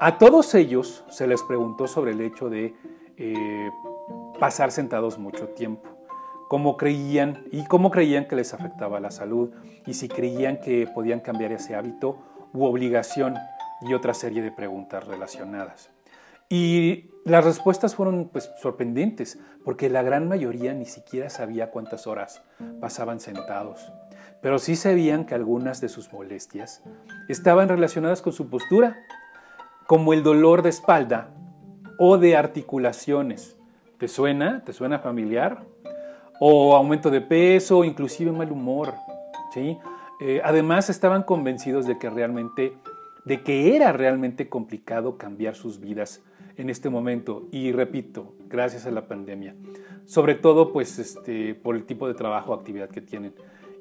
A 0.00 0.18
todos 0.18 0.54
ellos 0.54 1.04
se 1.10 1.26
les 1.26 1.42
preguntó 1.42 1.86
sobre 1.86 2.12
el 2.12 2.20
hecho 2.22 2.48
de 2.48 2.74
eh, 3.16 3.70
pasar 4.38 4.72
sentados 4.72 5.18
mucho 5.18 5.48
tiempo, 5.48 5.88
cómo 6.48 6.76
creían 6.76 7.44
y 7.52 7.64
cómo 7.66 7.90
creían 7.90 8.26
que 8.26 8.36
les 8.36 8.54
afectaba 8.54 8.98
la 8.98 9.10
salud 9.10 9.50
y 9.86 9.94
si 9.94 10.08
creían 10.08 10.60
que 10.60 10.88
podían 10.94 11.20
cambiar 11.20 11.52
ese 11.52 11.74
hábito 11.74 12.16
u 12.54 12.64
obligación 12.64 13.34
y 13.82 13.92
otra 13.92 14.14
serie 14.14 14.42
de 14.42 14.50
preguntas 14.50 15.06
relacionadas. 15.06 15.90
Y 16.52 17.08
las 17.24 17.44
respuestas 17.44 17.94
fueron 17.94 18.28
pues, 18.28 18.50
sorprendentes, 18.60 19.38
porque 19.64 19.88
la 19.88 20.02
gran 20.02 20.28
mayoría 20.28 20.74
ni 20.74 20.84
siquiera 20.84 21.30
sabía 21.30 21.70
cuántas 21.70 22.08
horas 22.08 22.42
pasaban 22.80 23.20
sentados. 23.20 23.92
pero 24.42 24.58
sí 24.58 24.74
sabían 24.74 25.26
que 25.26 25.34
algunas 25.34 25.80
de 25.80 25.88
sus 25.88 26.12
molestias 26.12 26.82
estaban 27.28 27.68
relacionadas 27.68 28.22
con 28.22 28.32
su 28.32 28.48
postura, 28.48 28.96
como 29.86 30.12
el 30.12 30.22
dolor 30.22 30.62
de 30.62 30.70
espalda 30.70 31.28
o 31.98 32.16
de 32.18 32.36
articulaciones. 32.36 33.56
¿Te 33.98 34.08
suena? 34.08 34.64
¿Te 34.64 34.72
suena 34.72 34.98
familiar? 34.98 35.62
O 36.40 36.74
aumento 36.74 37.10
de 37.10 37.20
peso, 37.20 37.84
inclusive 37.84 38.32
mal 38.32 38.50
humor. 38.50 38.94
¿sí? 39.52 39.78
Eh, 40.20 40.40
además 40.42 40.88
estaban 40.88 41.22
convencidos 41.22 41.86
de 41.86 41.98
que 41.98 42.08
realmente, 42.08 42.72
de 43.26 43.42
que 43.42 43.76
era 43.76 43.92
realmente 43.92 44.48
complicado 44.48 45.18
cambiar 45.18 45.54
sus 45.54 45.80
vidas 45.80 46.22
en 46.60 46.70
este 46.70 46.90
momento. 46.90 47.48
Y 47.50 47.72
repito, 47.72 48.34
gracias 48.48 48.86
a 48.86 48.90
la 48.90 49.08
pandemia. 49.08 49.56
Sobre 50.04 50.34
todo, 50.34 50.72
pues, 50.72 50.98
este, 50.98 51.54
por 51.54 51.74
el 51.74 51.84
tipo 51.84 52.06
de 52.06 52.14
trabajo 52.14 52.52
o 52.52 52.54
actividad 52.54 52.90
que 52.90 53.00
tienen. 53.00 53.32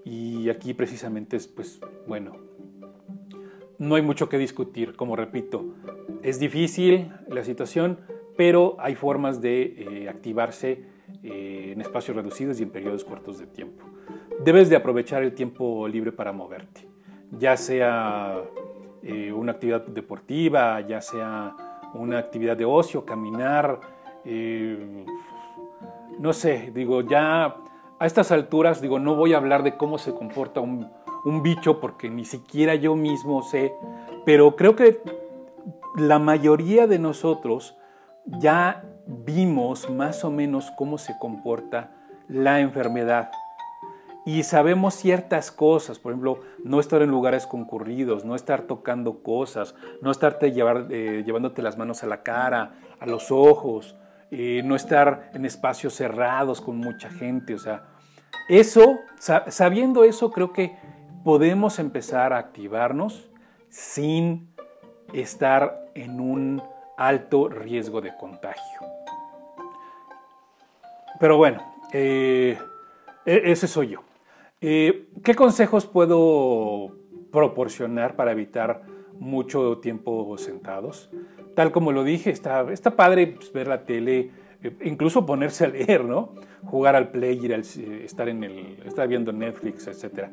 Y 0.06 0.50
aquí 0.50 0.74
precisamente 0.74 1.36
es, 1.36 1.48
pues, 1.48 1.82
bueno, 2.08 2.38
no 3.78 3.96
hay 3.96 4.02
mucho 4.02 4.30
que 4.30 4.38
discutir, 4.38 4.96
como 4.96 5.16
repito. 5.16 5.66
Es 6.24 6.40
difícil 6.40 7.12
la 7.28 7.44
situación, 7.44 8.00
pero 8.38 8.78
hay 8.80 8.96
formas 8.96 9.42
de 9.42 9.76
eh, 9.78 10.10
activarse 10.10 10.84
eh, 11.24 11.72
en 11.74 11.82
espacios 11.82 12.16
reducidos 12.16 12.60
y 12.60 12.64
en 12.64 12.70
periodos 12.70 13.04
cortos 13.04 13.40
de 13.40 13.48
tiempo. 13.48 13.86
Debes 14.44 14.70
de 14.70 14.78
aprovechar 14.78 15.24
el 15.24 15.34
tiempo 15.34 15.88
libre 15.88 16.12
para 16.14 16.32
moverte, 16.32 16.88
ya 17.32 17.58
sea 17.58 18.42
eh, 19.04 19.34
una 19.34 19.54
actividad 19.54 19.86
deportiva, 19.86 20.80
ya 20.82 21.02
sea 21.02 21.56
una 21.94 22.18
actividad 22.18 22.58
de 22.58 22.66
ocio, 22.66 23.06
caminar, 23.06 23.80
no 26.20 26.34
sé, 26.34 26.72
digo, 26.74 27.02
ya 27.02 27.56
a 28.00 28.06
estas 28.06 28.32
alturas, 28.32 28.82
digo, 28.82 29.00
no 29.00 29.16
voy 29.16 29.34
a 29.34 29.38
hablar 29.38 29.64
de 29.64 29.78
cómo 29.78 29.98
se 29.98 30.14
comporta 30.14 30.60
un, 30.60 30.90
un 31.26 31.44
bicho 31.44 31.80
porque 31.80 32.10
ni 32.10 32.26
siquiera 32.26 32.76
yo 32.76 32.96
mismo 32.96 33.42
sé, 33.44 33.74
pero 34.26 34.56
creo 34.56 34.76
que 34.76 35.02
la 35.96 36.20
mayoría 36.20 36.88
de 36.88 37.00
nosotros 37.00 37.78
ya 38.26 38.84
vimos 39.06 39.90
más 39.90 40.24
o 40.24 40.32
menos 40.32 40.72
cómo 40.78 40.98
se 40.98 41.18
comporta 41.20 41.92
la 42.28 42.60
enfermedad 42.60 43.32
y 44.30 44.44
sabemos 44.44 44.94
ciertas 44.94 45.52
cosas, 45.52 45.98
por 45.98 46.12
ejemplo, 46.12 46.42
no 46.64 46.80
estar 46.80 47.02
en 47.02 47.10
lugares 47.10 47.48
concurridos, 47.48 48.26
no 48.26 48.36
estar 48.36 48.62
tocando 48.62 49.24
cosas, 49.24 49.74
no 50.04 50.12
estarte 50.12 50.50
eh, 50.50 51.24
llevándote 51.26 51.64
las 51.64 51.80
manos 51.80 52.04
a 52.04 52.08
la 52.08 52.22
cara, 52.22 52.76
a 53.00 53.08
los 53.08 53.32
ojos, 53.32 53.96
eh, 54.30 54.62
no 54.64 54.76
estar 54.76 55.32
en 55.34 55.46
espacios 55.46 55.96
cerrados 55.96 56.62
con 56.62 56.78
mucha 56.78 57.10
gente, 57.10 57.56
o 57.56 57.58
sea, 57.58 57.88
eso, 58.48 59.00
sabiendo 59.48 60.04
eso, 60.04 60.30
creo 60.30 60.54
que 60.54 60.78
podemos 61.24 61.80
empezar 61.80 62.32
a 62.32 62.38
activarnos 62.38 63.32
sin 63.70 64.54
estar 65.12 65.90
en 65.96 66.20
un 66.20 66.62
alto 66.98 67.50
riesgo 67.50 68.00
de 68.00 68.16
contagio. 68.16 68.80
Pero 71.20 71.38
bueno, 71.38 71.64
eh, 71.92 72.60
e-, 73.26 73.52
ese 73.52 73.68
soy 73.68 73.88
yo. 73.88 74.09
Eh, 74.62 75.08
¿Qué 75.24 75.36
consejos 75.36 75.86
puedo 75.86 76.98
proporcionar 77.32 78.18
para 78.18 78.34
evitar 78.34 78.84
mucho 79.14 79.78
tiempo 79.78 80.38
sentados? 80.38 81.10
Tal 81.56 81.72
como 81.72 81.94
lo 81.94 82.04
dije, 82.04 82.30
está, 82.30 82.70
está 82.72 82.98
padre 82.98 83.28
pues, 83.28 83.54
ver 83.54 83.68
la 83.68 83.86
tele, 83.86 84.32
eh, 84.62 84.76
incluso 84.84 85.26
ponerse 85.26 85.64
a 85.64 85.70
leer, 85.70 86.04
¿no? 86.04 86.34
Jugar 86.66 86.98
al 86.98 87.10
play, 87.10 87.40
ir 87.42 87.54
estar, 87.54 88.28
en 88.28 88.44
el, 88.44 88.84
estar 88.86 89.08
viendo 89.08 89.32
Netflix, 89.32 89.88
etc. 89.88 90.28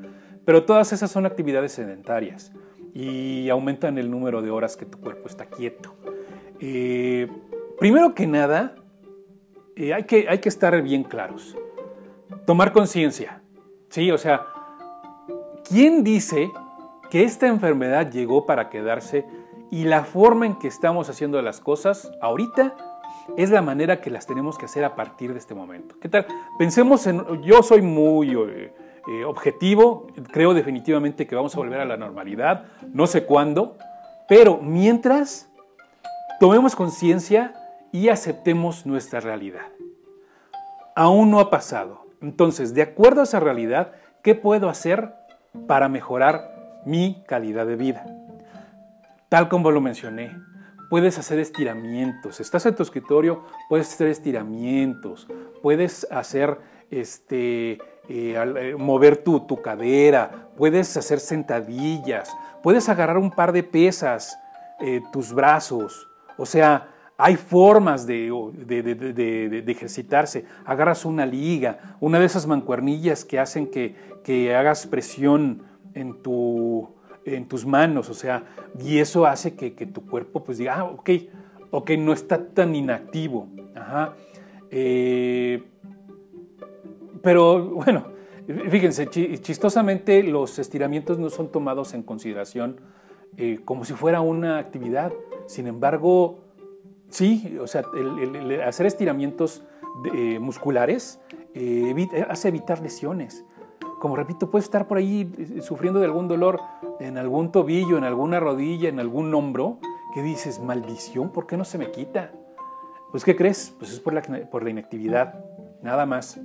Pero 0.45 0.65
todas 0.65 0.93
esas 0.93 1.09
son 1.09 1.25
actividades 1.25 1.71
sedentarias 1.73 2.53
y 2.95 3.49
aumentan 3.49 3.97
el 3.97 4.11
número 4.11 4.43
de 4.43 4.51
horas 4.51 4.77
que 4.77 4.87
tu 4.87 4.99
cuerpo 4.99 5.29
está 5.29 5.47
quieto. 5.47 5.95
Eh, 6.59 7.29
primero 7.79 8.13
que 8.13 8.27
nada, 8.27 8.75
hay, 9.77 10.03
que, 10.03 10.27
hay 10.29 10.39
que 10.39 10.49
estar 10.49 10.83
bien 10.83 11.05
claros. 11.05 11.57
Tomar 12.45 12.73
conciencia. 12.73 13.43
Sí, 13.97 14.11
o 14.11 14.19
sea, 14.19 14.49
¿quién 15.67 16.05
dice 16.05 16.53
que 17.09 17.25
esta 17.25 17.47
enfermedad 17.47 18.11
llegó 18.13 18.45
para 18.45 18.69
quedarse 18.69 19.27
y 19.71 19.85
la 19.85 20.05
forma 20.05 20.45
en 20.45 20.57
que 20.57 20.69
estamos 20.69 21.09
haciendo 21.09 21.41
las 21.41 21.61
cosas 21.61 22.13
ahorita 22.21 22.75
es 23.39 23.49
la 23.49 23.63
manera 23.63 24.03
que 24.03 24.11
las 24.11 24.27
tenemos 24.27 24.59
que 24.59 24.67
hacer 24.67 24.85
a 24.85 24.97
partir 24.97 25.33
de 25.33 25.39
este 25.39 25.55
momento. 25.55 25.95
¿Qué 25.99 26.11
tal? 26.11 26.27
Pensemos 26.59 27.07
en, 27.07 27.41
yo 27.41 27.63
soy 27.63 27.81
muy 27.81 28.35
eh, 28.35 28.75
eh, 29.09 29.25
objetivo, 29.25 30.09
creo 30.31 30.53
definitivamente 30.53 31.27
que 31.27 31.35
vamos 31.35 31.55
a 31.55 31.59
volver 31.59 31.81
a 31.81 31.87
la 31.87 31.97
normalidad, 31.97 32.65
no 32.93 33.07
sé 33.07 33.25
cuándo, 33.25 33.79
pero 34.29 34.59
mientras 34.59 35.49
tomemos 36.39 36.77
conciencia 36.77 37.55
y 37.93 38.11
aceptemos 38.11 38.85
nuestra 38.85 39.21
realidad. 39.21 39.69
Aún 40.95 41.31
no 41.31 41.41
ha 41.41 41.49
pasado. 41.49 42.06
Entonces, 42.27 42.75
de 42.75 42.83
acuerdo 42.83 43.21
a 43.21 43.25
esa 43.25 43.39
realidad, 43.39 43.93
¿qué 44.21 44.35
puedo 44.35 44.69
hacer 44.69 45.15
para 45.69 45.89
mejorar 45.89 46.83
mi 46.85 47.23
calidad 47.29 47.67
de 47.67 47.77
vida? 47.77 48.05
Tal 49.29 49.49
como 49.49 49.71
lo 49.71 49.81
mencioné, 49.81 50.37
puedes 50.91 51.19
hacer 51.19 51.39
estiramientos. 51.39 52.41
Estás 52.41 52.67
en 52.67 52.75
tu 52.75 52.83
escritorio, 52.83 53.45
puedes 53.69 53.93
hacer 53.93 54.09
estiramientos, 54.09 55.29
puedes 55.63 56.05
hacer 56.11 56.59
este, 56.91 57.75
eh, 57.75 57.79
eh, 58.09 58.75
mover 58.77 59.19
tu, 59.19 59.47
tu, 59.47 59.63
cadera, 59.63 60.49
puedes 60.57 60.97
hacer 60.97 61.21
sentadillas, 61.21 62.37
puedes 62.61 62.89
agarrar 62.89 63.19
un 63.19 63.31
par 63.31 63.53
de 63.53 63.63
pesas, 63.63 64.37
eh, 64.81 65.01
tus 65.13 65.33
brazos. 65.33 66.09
O 66.37 66.45
sea, 66.45 66.89
hay 67.19 67.37
formas 67.37 68.07
de, 68.07 68.31
de, 68.67 69.65
ejercitarse. 69.73 70.45
Agarras 70.65 71.05
una 71.05 71.25
liga, 71.25 71.97
una 72.01 72.19
de 72.19 72.27
esas 72.27 72.47
mancuernillas 72.47 73.25
que 73.25 73.39
hacen 73.39 73.69
que, 73.69 73.95
que 74.23 74.55
hagas 74.55 74.87
presión 74.87 75.63
en 75.95 76.23
tu, 76.23 76.91
en 77.25 77.49
tus 77.49 77.65
manos, 77.65 78.11
o 78.11 78.15
sea, 78.15 78.45
y 78.79 78.99
eso 78.99 79.27
hace 79.27 79.55
que, 79.55 79.71
tu 79.71 80.07
cuerpo 80.07 80.45
pues 80.45 80.59
diga, 80.59 80.77
ah, 80.81 80.85
ok, 80.85 81.11
ok, 81.71 81.91
no 81.99 82.13
está 82.13 82.47
tan 82.49 82.75
inactivo. 82.75 83.49
Ajá. 83.75 84.15
Eh, 84.71 85.65
pero 87.23 87.71
bueno, 87.71 88.09
fíjense, 88.71 89.09
chistosamente 89.09 90.23
los 90.23 90.59
estiramientos 90.59 91.19
no 91.19 91.31
son 91.31 91.51
tomados 91.51 91.95
en 91.95 92.03
consideración 92.03 92.81
eh, 93.37 93.61
como 93.65 93.85
si 93.85 93.95
fuera 93.95 94.21
una 94.21 94.59
actividad. 94.59 95.13
Sin 95.47 95.67
embargo, 95.67 96.46
sí, 97.09 97.59
o 97.61 97.67
sea, 97.67 97.85
hacer 98.67 98.87
estiramientos 98.87 99.63
eh, 100.15 100.39
musculares 100.39 101.21
hace 102.29 102.49
evitar 102.49 102.81
lesiones 102.81 103.45
como 103.99 104.17
repito, 104.17 104.51
puedes 104.51 104.67
estar 104.67 104.87
por 104.87 104.99
ahí 104.99 105.33
eh, 105.39 105.63
sufriendo 105.63 106.01
de 106.01 106.07
algún 106.07 106.29
dolor 106.29 106.61
en 107.01 107.19
algún 107.19 107.51
tobillo, 107.51 107.97
en 107.97 108.05
alguna 108.05 108.41
rodilla, 108.41 108.89
en 108.89 109.01
algún 109.01 109.35
hombro, 109.35 109.79
que 110.15 110.23
dices, 110.23 110.61
maldición, 110.61 111.31
¿por 111.31 111.47
qué 111.47 111.57
no 111.57 111.65
se 111.65 111.79
me 111.79 111.91
quita? 111.91 112.31
Pues, 113.11 113.25
¿qué 113.25 113.35
crees? 113.37 113.75
Pues 113.79 113.93
es 113.93 114.01
por 114.01 114.13
la, 114.13 114.23
por 114.51 114.63
la 114.63 114.71
inactividad, 114.71 115.43
nada 115.83 116.07
más. 116.07 116.39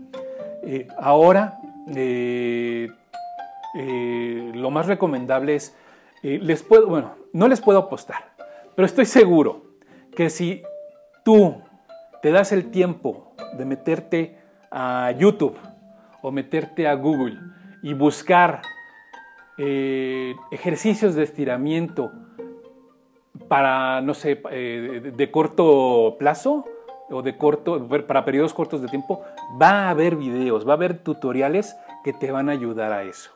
Eh, 0.63 0.87
ahora, 0.97 1.59
eh, 1.87 2.87
lo 4.53 4.71
más 4.71 4.87
recomendable 4.87 5.55
es, 5.55 5.75
les 6.23 6.63
puedo, 6.63 6.87
bueno, 6.87 7.15
no 7.33 7.47
les 7.47 7.61
puedo 7.61 7.79
apostar, 7.79 8.31
pero 8.75 8.85
estoy 8.85 9.05
seguro 9.05 9.60
que 10.15 10.29
si 10.29 10.63
tú 11.23 11.61
te 12.21 12.31
das 12.31 12.51
el 12.51 12.71
tiempo 12.71 13.33
de 13.57 13.65
meterte 13.65 14.37
a 14.69 15.11
YouTube, 15.11 15.57
o 16.21 16.31
meterte 16.31 16.87
a 16.87 16.93
Google 16.93 17.37
y 17.81 17.93
buscar 17.93 18.61
eh, 19.57 20.35
ejercicios 20.51 21.15
de 21.15 21.23
estiramiento 21.23 22.11
para, 23.47 24.01
no 24.01 24.13
sé, 24.13 24.41
eh, 24.51 25.11
de, 25.15 25.31
corto 25.31 26.15
plazo 26.19 26.65
o 27.09 27.21
de 27.21 27.37
corto, 27.37 27.87
para 28.07 28.23
periodos 28.23 28.53
cortos 28.53 28.81
de 28.81 28.87
tiempo, 28.87 29.23
va 29.61 29.87
a 29.87 29.89
haber 29.89 30.15
videos, 30.15 30.65
va 30.65 30.71
a 30.71 30.75
haber 30.75 30.99
tutoriales 30.99 31.75
que 32.03 32.13
te 32.13 32.31
van 32.31 32.49
a 32.49 32.53
ayudar 32.53 32.93
a 32.93 33.03
eso. 33.03 33.31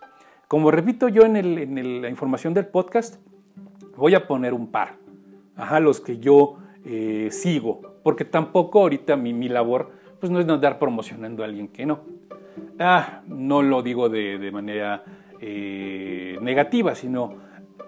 Como 0.48 0.72
repito 0.72 1.10
yo 1.10 1.24
en, 1.24 2.02
la 2.02 2.10
información 2.10 2.54
del 2.54 2.68
podcast, 2.68 3.16
voy 3.98 4.16
a 4.16 4.28
poner 4.28 4.54
un 4.54 4.68
par, 4.68 4.96
ajá, 5.58 5.80
los 5.80 6.00
que 6.00 6.20
yo 6.20 6.60
eh, 6.86 7.30
sigo, 7.32 7.82
porque 8.04 8.26
tampoco 8.26 8.82
ahorita 8.82 9.16
mi, 9.16 9.34
mi 9.34 9.50
labor 9.50 9.92
pues 10.20 10.32
no 10.32 10.40
es 10.40 10.48
andar 10.48 10.78
promocionando 10.78 11.42
a 11.42 11.48
alguien 11.48 11.68
que 11.68 11.86
no. 11.86 12.02
Ah, 12.80 13.22
no 13.26 13.62
lo 13.62 13.82
digo 13.82 14.08
de, 14.08 14.52
manera 14.52 15.04
eh, 15.42 16.38
negativa, 16.42 16.94
sino 16.94 17.36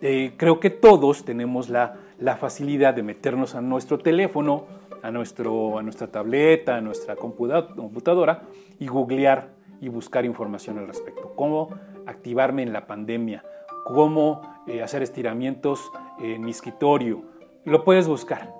eh, 0.02 0.34
creo 0.36 0.60
que 0.60 0.70
todos 0.70 1.26
tenemos 1.26 1.70
la, 1.70 2.00
facilidad 2.40 2.96
de 2.96 3.04
meternos 3.04 3.54
a 3.54 3.62
nuestro 3.62 4.00
teléfono, 4.00 4.66
a, 5.04 5.12
nuestro, 5.12 5.78
a 5.78 5.84
nuestra 5.84 6.08
tableta, 6.08 6.78
a 6.78 6.82
nuestra 6.82 7.16
computadora 7.16 8.44
y 8.80 8.88
googlear 8.88 9.50
y 9.80 9.90
buscar 9.90 10.26
información 10.26 10.80
al 10.80 10.88
respecto. 10.88 11.34
Cómo 11.36 11.70
activarme 12.08 12.64
en 12.64 12.74
la 12.74 12.88
pandemia, 12.88 13.44
cómo 13.86 14.42
hacer 14.84 15.04
estiramientos 15.04 15.92
en 16.20 16.42
mi 16.42 16.52
escritorio. 16.52 17.22
Lo 17.64 17.84
puedes 17.84 18.08
buscar. 18.08 18.57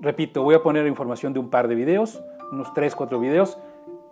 Repito, 0.00 0.42
voy 0.42 0.54
a 0.54 0.62
poner 0.62 0.86
información 0.86 1.32
de 1.32 1.40
un 1.40 1.50
par 1.50 1.68
de 1.68 1.74
videos, 1.74 2.22
unos 2.52 2.72
3, 2.74 2.94
4 2.94 3.18
videos, 3.18 3.58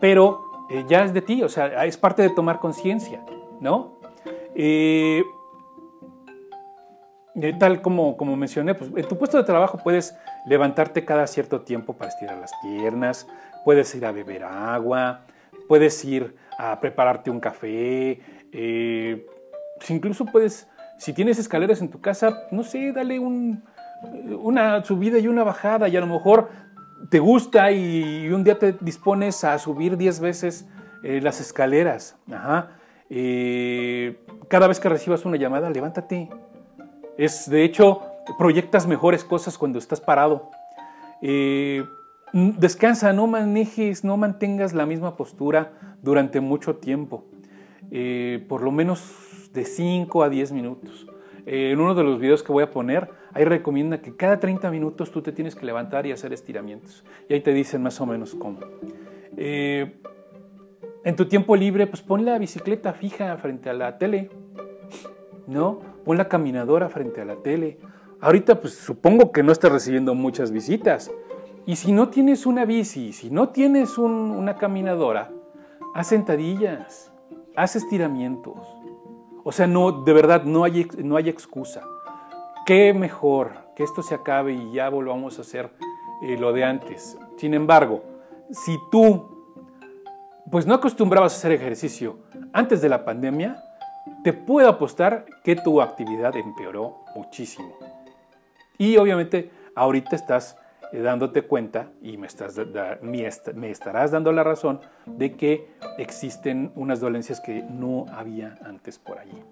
pero 0.01 0.43
eh, 0.71 0.85
ya 0.89 1.05
es 1.05 1.15
de 1.15 1.23
ti, 1.23 1.43
o 1.43 1.49
sea, 1.49 1.85
es 1.85 1.97
parte 1.97 2.23
de 2.23 2.31
tomar 2.31 2.59
conciencia, 2.59 3.25
¿no? 3.61 3.99
Eh, 4.55 5.23
tal 7.59 7.83
como, 7.83 8.17
como 8.17 8.37
mencioné, 8.37 8.75
pues, 8.75 8.91
en 8.97 9.07
tu 9.07 9.17
puesto 9.17 9.37
de 9.37 9.45
trabajo 9.45 9.79
puedes 9.83 10.17
levantarte 10.47 11.05
cada 11.05 11.27
cierto 11.27 11.61
tiempo 11.61 11.93
para 11.93 12.11
estirar 12.11 12.39
las 12.39 12.53
piernas, 12.63 13.29
puedes 13.65 13.95
ir 13.95 14.07
a 14.07 14.13
beber 14.13 14.45
agua, 14.45 15.27
puedes 15.69 16.05
ir 16.05 16.35
a 16.59 16.81
prepararte 16.81 17.31
un 17.31 17.41
café, 17.41 18.21
eh, 18.53 19.27
incluso 19.89 20.25
puedes, 20.25 20.67
si 20.99 21.13
tienes 21.13 21.39
escaleras 21.39 21.81
en 21.81 21.91
tu 21.91 22.01
casa, 22.01 22.47
no 22.51 22.65
sé, 22.65 22.93
dale 22.93 23.19
una 24.43 24.85
subida 24.85 25.19
y 25.19 25.29
una 25.29 25.45
bajada 25.45 25.89
y 25.89 25.97
a 25.97 26.01
lo 26.01 26.07
mejor 26.07 26.49
te 27.11 27.19
gusta 27.19 27.71
y, 27.73 28.29
un 28.29 28.45
día 28.45 28.59
te 28.59 28.73
dispones 28.81 29.45
a 29.45 29.59
subir 29.59 29.97
10 29.97 30.21
veces 30.21 30.69
eh, 31.03 31.21
las 31.23 31.41
escaleras. 31.41 32.17
Eh, 33.11 34.21
cada 34.49 34.67
vez 34.67 34.81
que 34.81 34.89
recibas 34.89 35.25
una 35.25 35.37
llamada, 35.37 35.71
levántate. 35.71 36.29
Es, 37.17 37.49
de 37.49 37.65
hecho, 37.65 38.03
proyectas 38.39 38.87
mejores 38.87 39.25
cosas 39.25 39.57
cuando 39.59 39.79
estás 39.79 40.01
parado. 40.01 40.51
descansa, 42.33 43.13
no 43.13 43.27
manejes, 43.27 44.05
no 44.05 44.17
mantengas 44.17 44.75
la 44.75 44.87
misma 44.87 45.17
postura 45.17 45.97
durante 46.03 46.41
mucho 46.41 46.77
tiempo. 46.77 47.25
por 48.49 48.63
lo 48.63 48.71
menos 48.73 49.27
de 49.53 49.65
5 49.65 50.23
a 50.23 50.29
10 50.29 50.53
minutos. 50.53 51.07
Eh, 51.47 51.71
en 51.71 51.81
uno 51.81 51.95
de 51.95 52.03
los 52.03 52.19
videos 52.19 52.43
que 52.43 52.53
voy 52.53 52.65
a 52.65 52.71
poner, 52.73 53.09
ahí 53.33 53.45
recomienda 53.45 54.03
que 54.03 54.17
cada 54.17 54.41
30 54.41 54.69
minutos 54.71 55.13
tú 55.13 55.23
te 55.23 55.31
tienes 55.31 55.55
que 55.55 55.65
levantar 55.65 56.05
y 56.05 56.13
hacer 56.13 56.33
estiramientos. 56.33 57.05
Y 57.29 57.35
ahí 57.35 57.41
te 57.41 57.55
dicen 57.55 57.83
más 57.83 58.01
o 58.01 58.07
menos 58.07 58.35
cómo. 58.35 58.59
Eh, 59.37 60.01
en 61.05 61.15
tu 61.15 61.27
tiempo 61.27 61.55
libre, 61.55 61.87
pues 61.87 62.03
pon 62.03 62.25
la 62.25 62.37
bicicleta 62.39 62.93
fija 62.93 63.37
frente 63.37 63.71
a 63.71 63.75
la 63.75 63.97
tele, 63.97 64.29
¿no? 65.47 65.79
Pon 66.05 66.19
la 66.19 66.29
caminadora 66.29 66.89
frente 66.89 67.21
a 67.21 67.25
la 67.25 67.37
tele. 67.37 67.79
Ahorita, 68.21 68.61
pues 68.61 68.75
supongo 68.75 69.31
que 69.31 69.45
no 69.45 69.53
estás 69.53 69.71
recibiendo 69.71 70.17
muchas 70.17 70.51
visitas. 70.51 71.13
Y 71.65 71.77
si 71.77 71.93
no 71.93 72.09
tienes 72.09 72.45
una 72.45 72.65
bici, 72.65 73.13
si 73.13 73.31
no 73.31 73.51
tienes 73.51 73.99
una 73.99 74.57
caminadora, 74.57 75.31
haz 75.95 76.09
sentadillas, 76.09 77.13
haz 77.55 77.77
estiramientos 77.77 78.76
o 79.49 79.53
sea, 79.53 79.69
no, 79.69 79.93
de 79.93 80.13
verdad, 80.13 80.43
no 80.43 80.65
hay, 80.65 80.89
no 80.99 81.17
hay 81.17 81.29
excusa. 81.29 81.81
Qué 82.67 82.93
mejor 82.93 83.53
que 83.77 83.85
esto 83.85 84.03
se 84.03 84.17
acabe 84.17 84.53
y 84.53 84.73
ya 84.73 84.89
volvamos 84.89 85.39
a 85.39 85.43
hacer 85.43 85.71
eh, 86.21 86.37
lo 86.37 86.53
de 86.53 86.65
antes. 86.65 87.17
Sin 87.37 87.55
embargo, 87.55 88.03
si 88.51 88.77
tú 88.91 89.55
pues 90.51 90.67
no 90.67 90.75
acostumbrabas 90.75 91.33
a 91.33 91.37
hacer 91.37 91.53
ejercicio 91.53 92.19
antes 92.53 92.83
de 92.83 92.89
la 92.89 93.05
pandemia, 93.05 93.63
te 94.25 94.33
puedo 94.33 94.69
apostar 94.69 95.27
que 95.45 95.55
tu 95.55 95.81
actividad 95.81 96.35
empeoró 96.35 97.05
muchísimo. 97.15 97.73
Y 98.79 98.97
obviamente 98.97 99.53
ahorita 99.77 100.17
estás 100.17 100.59
dándote 100.93 101.43
cuenta 101.43 101.91
y 102.01 102.17
me, 102.17 102.27
estás, 102.27 102.57
me, 103.03 103.71
estarás 103.71 104.11
dando 104.11 104.33
la 104.33 104.43
razón 104.45 104.81
de 105.07 105.37
que 105.37 105.69
existen 105.99 106.73
unas 106.75 107.01
dolencias 107.01 107.41
que 107.41 107.63
no 107.63 108.07
había 108.13 108.57
antes 108.65 108.99
por 108.99 109.19
allí. 109.19 109.43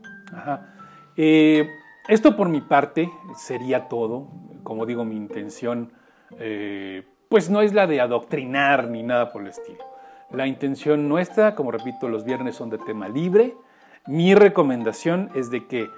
Eh, 1.17 1.69
esto 2.09 2.37
por 2.37 2.49
mi 2.49 2.61
parte 2.61 3.11
sería 3.37 3.89
todo. 3.89 4.29
Como 4.63 4.87
digo, 4.87 5.05
mi 5.05 5.17
intención 5.17 5.93
eh, 6.39 7.05
pues 7.29 7.51
no 7.51 7.63
es 7.63 7.73
la 7.73 7.87
de 7.87 8.01
adoctrinar 8.01 8.89
ni 8.89 9.03
nada 9.03 9.33
por 9.33 9.43
el 9.43 9.49
estilo. 9.49 9.85
La 10.31 10.47
intención 10.47 11.09
nuestra, 11.09 11.55
como 11.55 11.71
repito, 11.71 12.09
los 12.09 12.25
viernes 12.25 12.57
son 12.57 12.71
de 12.71 12.79
tema 12.79 13.09
libre. 13.09 13.55
Mi 14.07 14.35
recomendación 14.35 15.31
es 15.35 15.51
de 15.51 15.67
que 15.67 15.89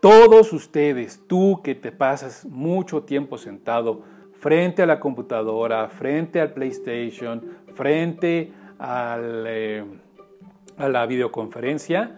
todos 0.00 0.52
ustedes, 0.52 1.22
tú 1.28 1.60
que 1.62 1.74
te 1.74 1.92
pasas 1.92 2.44
mucho 2.46 3.04
tiempo 3.04 3.38
sentado 3.38 4.02
frente 4.42 4.82
a 4.82 4.86
la 4.86 4.98
computadora, 4.98 5.88
frente 5.88 6.40
al 6.40 6.52
PlayStation, 6.52 7.58
frente 7.74 8.50
eh, 8.80 9.84
a 10.76 10.88
la 10.88 11.06
videoconferencia, 11.06 12.16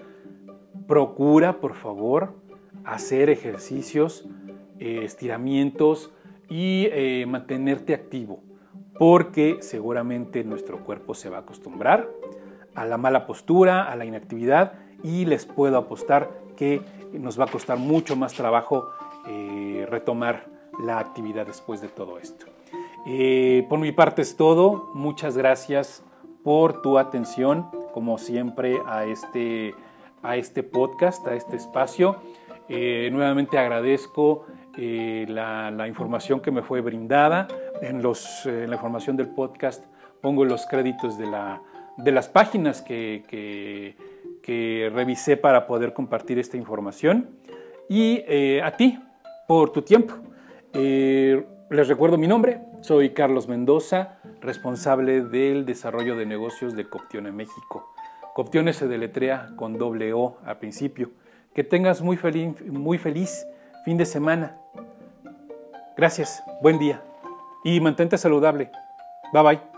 procura, 0.88 1.60
por 1.60 1.74
favor, 1.74 2.32
hacer 2.82 3.28
ejercicios, 3.28 4.26
eh, 4.78 5.02
estiramientos 5.04 6.14
y 6.48 6.88
eh, 6.92 7.26
mantenerte 7.28 7.92
activo, 7.92 8.42
porque 8.98 9.58
seguramente 9.60 10.44
nuestro 10.44 10.78
cuerpo 10.78 11.12
se 11.12 11.28
va 11.28 11.36
a 11.36 11.40
acostumbrar 11.40 12.08
a 12.74 12.86
la 12.86 12.96
mala 12.96 13.26
postura, 13.26 13.82
a 13.92 13.96
la 13.96 14.06
inactividad 14.06 14.72
y 15.02 15.26
les 15.26 15.44
puedo 15.44 15.76
apostar 15.76 16.30
que 16.56 16.80
nos 17.12 17.38
va 17.38 17.44
a 17.44 17.48
costar 17.48 17.76
mucho 17.76 18.16
más 18.16 18.32
trabajo 18.32 18.88
retomar 19.88 20.53
la 20.80 20.98
actividad 20.98 21.46
después 21.46 21.80
de 21.80 21.88
todo 21.88 22.18
esto. 22.18 22.46
Eh, 23.06 23.66
por 23.68 23.78
mi 23.78 23.92
parte 23.92 24.22
es 24.22 24.36
todo. 24.36 24.90
Muchas 24.94 25.36
gracias 25.36 26.02
por 26.42 26.82
tu 26.82 26.98
atención, 26.98 27.66
como 27.92 28.18
siempre, 28.18 28.80
a 28.86 29.04
este, 29.04 29.74
a 30.22 30.36
este 30.36 30.62
podcast, 30.62 31.26
a 31.26 31.34
este 31.34 31.56
espacio. 31.56 32.16
Eh, 32.68 33.10
nuevamente 33.12 33.58
agradezco 33.58 34.46
eh, 34.78 35.26
la, 35.28 35.86
información 35.86 36.40
que 36.40 36.50
me 36.50 36.62
fue 36.62 36.80
brindada. 36.80 37.46
En, 37.82 38.02
los, 38.02 38.46
en, 38.46 38.70
la 38.70 38.76
información 38.76 39.16
del 39.16 39.28
podcast 39.28 39.84
pongo 40.22 40.44
los 40.44 40.66
créditos 40.66 41.18
de, 41.18 41.26
la, 41.26 41.60
de 41.98 42.10
las 42.10 42.28
páginas 42.28 42.80
que, 42.80 43.22
que, 43.28 43.96
que, 44.42 44.90
revisé 44.94 45.36
para 45.36 45.66
poder 45.66 45.92
compartir 45.92 46.38
esta 46.38 46.56
información. 46.56 47.28
Y 47.86 48.22
a 48.60 48.70
ti 48.78 48.98
por 49.46 49.70
tu 49.70 49.82
tiempo. 49.82 50.14
Eh, 50.74 51.46
les 51.70 51.88
recuerdo 51.88 52.18
mi 52.18 52.26
nombre, 52.26 52.60
soy 52.80 53.10
Carlos 53.10 53.48
Mendoza, 53.48 54.18
responsable 54.40 55.22
del 55.22 55.64
desarrollo 55.64 56.16
de 56.16 56.26
negocios 56.26 56.74
de 56.74 56.88
Coptione 56.88 57.30
México. 57.30 57.94
Coptione 58.34 58.72
se 58.72 58.88
deletrea 58.88 59.50
con 59.56 59.78
doble 59.78 60.12
O 60.12 60.38
al 60.44 60.58
principio. 60.58 61.10
Que 61.54 61.62
tengas 61.62 62.02
muy 62.02 62.16
feliz, 62.16 62.60
muy 62.66 62.98
feliz 62.98 63.46
fin 63.84 63.96
de 63.96 64.06
semana. 64.06 64.58
Gracias, 65.96 66.42
buen 66.60 66.80
día 66.80 67.02
y 67.62 67.80
mantente 67.80 68.18
saludable. 68.18 68.70
Bye 69.32 69.42
bye. 69.42 69.73